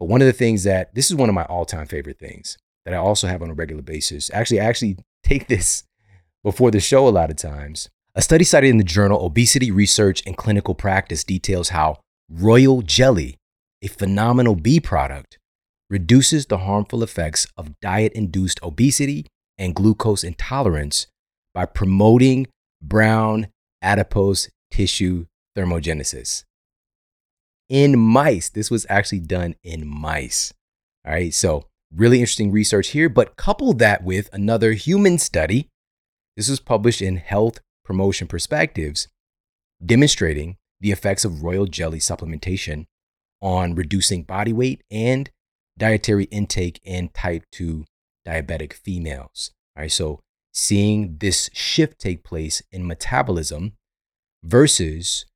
[0.00, 2.94] But one of the things that this is one of my all-time favorite things that
[2.94, 4.30] I also have on a regular basis.
[4.32, 5.84] Actually, I actually take this
[6.42, 7.88] before the show a lot of times.
[8.14, 11.98] A study cited in the journal Obesity Research and Clinical Practice details how
[12.30, 13.36] royal jelly,
[13.82, 15.38] a phenomenal bee product,
[15.90, 19.26] reduces the harmful effects of diet induced obesity
[19.58, 21.06] and glucose intolerance
[21.54, 22.46] by promoting
[22.82, 23.48] brown
[23.82, 25.26] adipose tissue
[25.56, 26.44] thermogenesis.
[27.68, 30.52] In mice, this was actually done in mice.
[31.06, 35.68] All right, so really interesting research here, but couple that with another human study.
[36.36, 39.08] This was published in Health Promotion Perspectives,
[39.84, 42.86] demonstrating the effects of royal jelly supplementation
[43.40, 45.30] on reducing body weight and
[45.78, 47.84] dietary intake in type 2
[48.26, 49.50] diabetic females.
[49.76, 50.20] All right, so
[50.52, 53.74] seeing this shift take place in metabolism
[54.42, 55.26] versus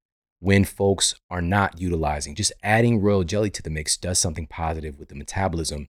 [0.41, 2.35] when folks are not utilizing.
[2.35, 5.87] Just adding royal jelly to the mix does something positive with the metabolism,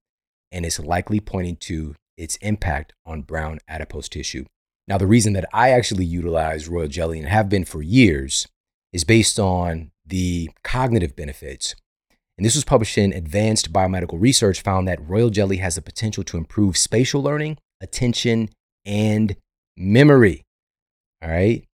[0.51, 4.45] and it's likely pointing to its impact on brown adipose tissue.
[4.87, 8.47] Now, the reason that I actually utilize royal jelly and have been for years
[8.91, 11.75] is based on the cognitive benefits.
[12.37, 16.23] And this was published in Advanced Biomedical Research, found that royal jelly has the potential
[16.23, 18.49] to improve spatial learning, attention,
[18.85, 19.35] and
[19.77, 20.43] memory.
[21.21, 21.65] All right.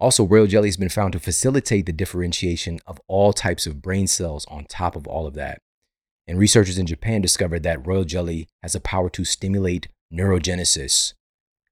[0.00, 4.06] Also, royal jelly has been found to facilitate the differentiation of all types of brain
[4.06, 5.60] cells on top of all of that.
[6.28, 11.14] And researchers in Japan discovered that royal jelly has a power to stimulate neurogenesis,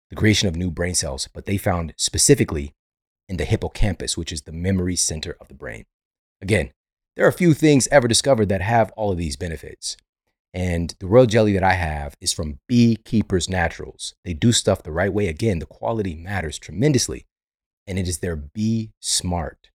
[0.08, 2.72] the creation of new brain cells, but they found specifically
[3.28, 5.84] in the hippocampus, which is the memory center of the brain.
[6.40, 6.70] Again,
[7.16, 9.98] there are few things ever discovered that have all of these benefits.
[10.54, 14.14] And the royal jelly that I have is from Beekeepers Naturals.
[14.24, 15.28] They do stuff the right way.
[15.28, 17.26] Again, the quality matters tremendously.
[17.86, 19.70] And it is their Be Smart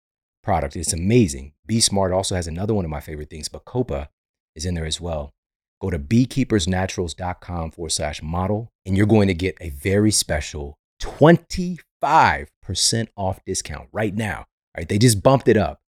[0.42, 0.76] product.
[0.76, 1.54] It's amazing.
[1.64, 4.08] Be Smart also has another one of my favorite things, Bacopa
[4.56, 5.32] is in there as well.
[5.80, 11.78] Go to beekeepersnaturals.com forward slash model, and you're going to get a very special 25%
[13.16, 14.38] off discount right now.
[14.38, 15.78] All right, they just bumped it up.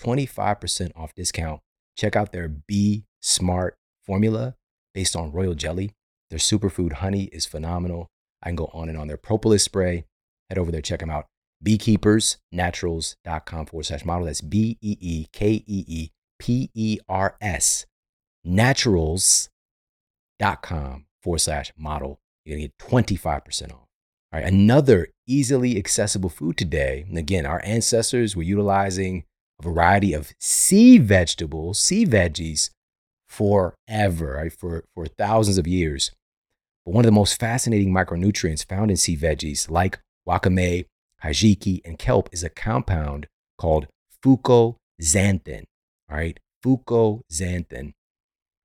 [0.00, 1.60] 25% off discount.
[1.96, 4.56] Check out their Be Smart formula
[4.94, 5.92] based on royal jelly.
[6.30, 8.08] Their superfood honey is phenomenal.
[8.42, 9.08] I can go on and on.
[9.08, 10.04] Their propolis spray,
[10.48, 11.26] head over there, check them out.
[11.64, 14.26] Beekeepersnaturals.com forward slash model.
[14.26, 17.86] That's B E E K E E P E R S
[18.44, 22.20] naturals.com forward slash model.
[22.44, 23.86] You're going to get 25% off.
[24.32, 27.04] All right, another easily accessible food today.
[27.08, 29.24] And again, our ancestors were utilizing
[29.58, 32.70] a variety of sea vegetables, sea veggies
[33.28, 34.52] forever, right?
[34.52, 36.12] For, for thousands of years.
[36.84, 40.86] But one of the most fascinating micronutrients found in sea veggies, like wakame,
[41.24, 43.26] hijiki, and kelp, is a compound
[43.58, 43.86] called
[44.24, 45.64] fucoxanthin.
[46.10, 47.92] All right, fucoxanthin.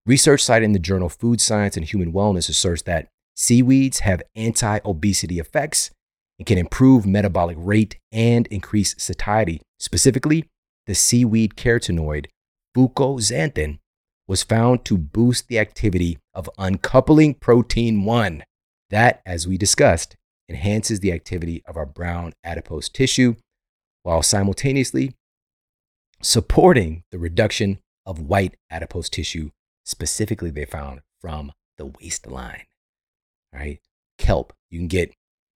[0.05, 4.79] Research cited in the journal Food Science and Human Wellness asserts that seaweeds have anti
[4.85, 5.89] obesity effects
[6.37, 9.61] and can improve metabolic rate and increase satiety.
[9.79, 10.45] Specifically,
[10.85, 12.27] the seaweed carotenoid
[12.75, 13.79] fucoxanthin
[14.27, 18.43] was found to boost the activity of uncoupling protein 1.
[18.89, 20.15] That, as we discussed,
[20.47, 23.35] enhances the activity of our brown adipose tissue
[24.03, 25.15] while simultaneously
[26.21, 29.49] supporting the reduction of white adipose tissue,
[29.85, 32.65] specifically they found from the waistline.
[33.53, 33.79] Right?
[34.17, 35.13] Kelp, you can get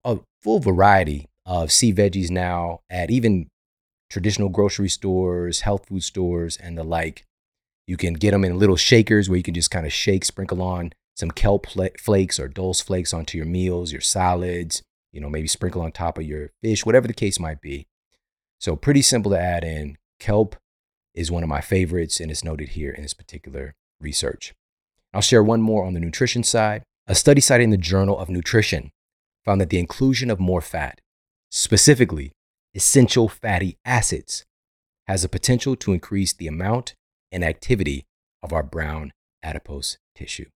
[0.05, 3.49] a full variety of sea veggies now at even
[4.11, 7.24] traditional grocery stores, health food stores, and the like.
[7.87, 10.61] You can get them in little shakers where you can just kind of shake, sprinkle
[10.61, 11.66] on some kelp
[11.99, 16.18] flakes or dulse flakes onto your meals, your salads, you know, maybe sprinkle on top
[16.18, 17.87] of your fish, whatever the case might be.
[18.61, 19.97] So, pretty simple to add in.
[20.20, 20.57] Kelp
[21.14, 24.55] is one of my favorites, and it's noted here in this particular research.
[25.12, 26.82] I'll share one more on the nutrition side.
[27.07, 28.90] A study cited in the Journal of Nutrition
[29.44, 31.01] found that the inclusion of more fat,
[31.51, 32.32] specifically
[32.74, 34.44] essential fatty acids,
[35.07, 36.94] has a potential to increase the amount
[37.30, 38.05] and activity
[38.42, 40.47] of our brown adipose tissue.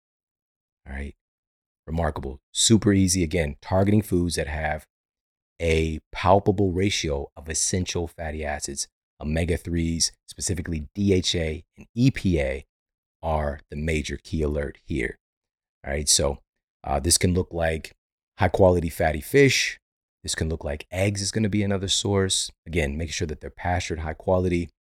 [0.87, 1.15] All right.
[1.87, 2.41] Remarkable.
[2.53, 3.23] Super easy.
[3.23, 4.85] Again, targeting foods that have
[5.61, 8.89] a palpable ratio of essential fatty acids.
[9.21, 12.65] Omega 3s, specifically DHA and EPA,
[13.23, 15.19] are the major key alert here.
[15.85, 16.09] All right.
[16.09, 16.39] So
[16.85, 17.93] uh, this can look like
[18.39, 19.79] high quality fatty fish.
[20.23, 22.51] This can look like eggs is going to be another source.
[22.67, 24.71] Again, making sure that they're pastured, high quality.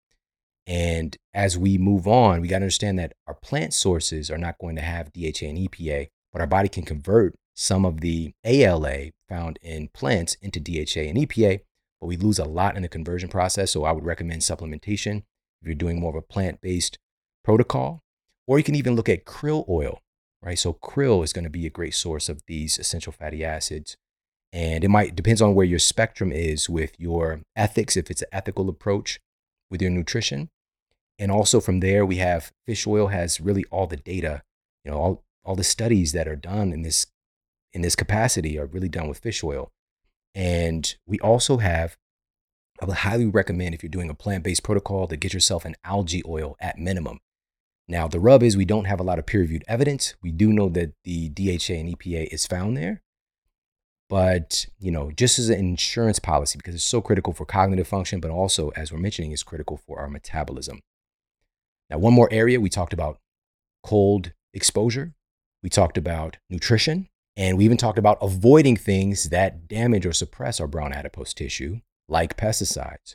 [0.66, 4.58] And as we move on, we got to understand that our plant sources are not
[4.58, 9.10] going to have DHA and EPA, but our body can convert some of the ALA
[9.28, 11.60] found in plants into DHA and EPA,
[12.00, 13.72] but we lose a lot in the conversion process.
[13.72, 15.18] So I would recommend supplementation
[15.60, 16.98] if you're doing more of a plant based
[17.44, 18.02] protocol.
[18.50, 20.02] Or you can even look at krill oil,
[20.42, 20.58] right?
[20.58, 23.96] So krill is going to be a great source of these essential fatty acids.
[24.52, 28.28] And it might depends on where your spectrum is with your ethics, if it's an
[28.32, 29.20] ethical approach
[29.70, 30.48] with your nutrition.
[31.16, 34.42] And also from there, we have fish oil has really all the data,
[34.84, 37.06] you know, all, all the studies that are done in this
[37.72, 39.70] in this capacity are really done with fish oil.
[40.34, 41.96] And we also have,
[42.82, 46.24] I would highly recommend if you're doing a plant-based protocol to get yourself an algae
[46.26, 47.20] oil at minimum.
[47.90, 50.14] Now, the rub is we don't have a lot of peer-reviewed evidence.
[50.22, 53.02] We do know that the DHA and EPA is found there,
[54.08, 58.20] but you know just as an insurance policy because it's so critical for cognitive function
[58.20, 60.78] but also as we're mentioning is critical for our metabolism.
[61.90, 63.18] Now one more area we talked about
[63.82, 65.12] cold exposure.
[65.60, 67.08] We talked about nutrition.
[67.36, 71.80] And we even talked about avoiding things that damage or suppress our brown adipose tissue
[72.08, 73.14] like pesticides.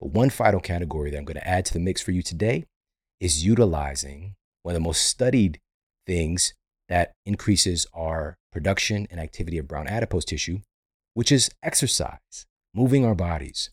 [0.00, 2.66] But one final category that i'm going to add to the mix for you today
[3.22, 5.60] is utilizing one of the most studied
[6.08, 6.54] things
[6.88, 10.58] that increases our production and activity of brown adipose tissue,
[11.14, 13.70] which is exercise, moving our bodies.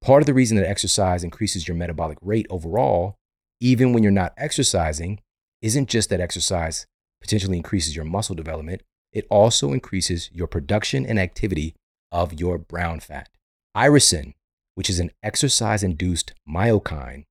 [0.00, 3.16] Part of the reason that exercise increases your metabolic rate overall,
[3.60, 5.20] even when you're not exercising,
[5.60, 6.86] isn't just that exercise
[7.20, 8.80] potentially increases your muscle development,
[9.12, 11.74] it also increases your production and activity
[12.10, 13.28] of your brown fat.
[13.76, 14.32] Irisin,
[14.76, 17.24] which is an exercise induced myokine,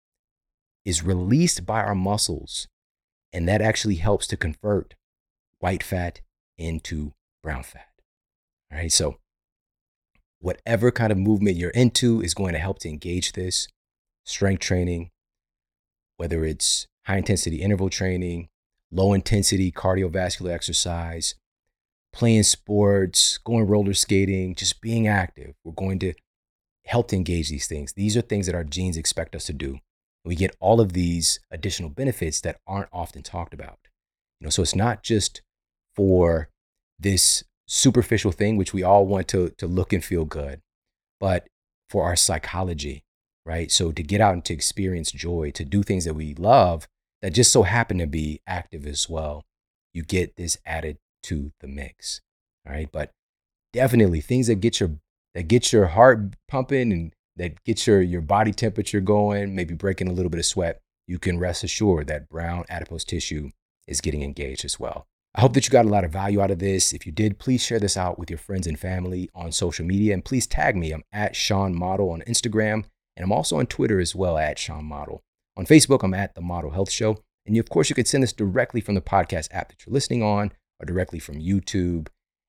[0.88, 2.66] is released by our muscles,
[3.34, 4.96] and that actually helps to convert
[5.60, 6.22] white fat
[6.58, 7.12] into
[7.44, 7.90] brown fat.
[8.72, 9.18] All right, so
[10.40, 13.68] whatever kind of movement you're into is going to help to engage this
[14.24, 15.10] strength training,
[16.16, 18.48] whether it's high intensity interval training,
[18.90, 21.36] low intensity cardiovascular exercise,
[22.14, 25.54] playing sports, going roller skating, just being active.
[25.66, 26.14] We're going to
[26.86, 27.92] help to engage these things.
[27.92, 29.80] These are things that our genes expect us to do.
[30.28, 33.80] We get all of these additional benefits that aren't often talked about.
[34.40, 35.42] You know, so it's not just
[35.96, 36.50] for
[37.00, 40.62] this superficial thing, which we all want to, to look and feel good,
[41.20, 41.48] but
[41.90, 43.04] for our psychology,
[43.46, 43.72] right?
[43.72, 46.88] So to get out and to experience joy, to do things that we love
[47.22, 49.46] that just so happen to be active as well,
[49.94, 52.22] you get this added to the mix.
[52.66, 52.90] All right.
[52.92, 53.12] But
[53.74, 54.92] definitely things that get your
[55.34, 60.08] that get your heart pumping and that gets your your body temperature going, maybe breaking
[60.08, 63.50] a little bit of sweat, you can rest assured that brown adipose tissue
[63.88, 65.08] is getting engaged as well.
[65.36, 66.94] I hope that you got a lot of value out of this.
[66.94, 70.14] If you did, please share this out with your friends and family on social media.
[70.14, 70.92] And please tag me.
[70.92, 72.86] I'm at Shawn Model on Instagram.
[73.16, 75.22] And I'm also on Twitter as well at Shawn Model.
[75.56, 77.18] On Facebook, I'm at The Model Health Show.
[77.46, 79.94] And you, of course, you could send this directly from the podcast app that you're
[79.94, 82.08] listening on or directly from YouTube.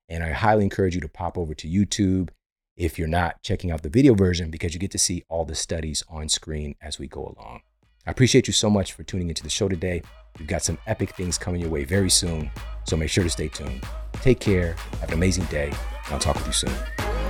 [0.09, 2.29] And I highly encourage you to pop over to YouTube
[2.79, 5.53] if you're not checking out the video version because you get to see all the
[5.53, 7.61] studies on screen as we go along.
[8.07, 10.01] I appreciate you so much for tuning into the show today.
[10.39, 12.49] We've got some epic things coming your way very soon.
[12.85, 13.83] So make sure to stay tuned.
[14.13, 14.73] Take care.
[15.01, 15.67] Have an amazing day.
[15.67, 16.98] And I'll talk with you soon.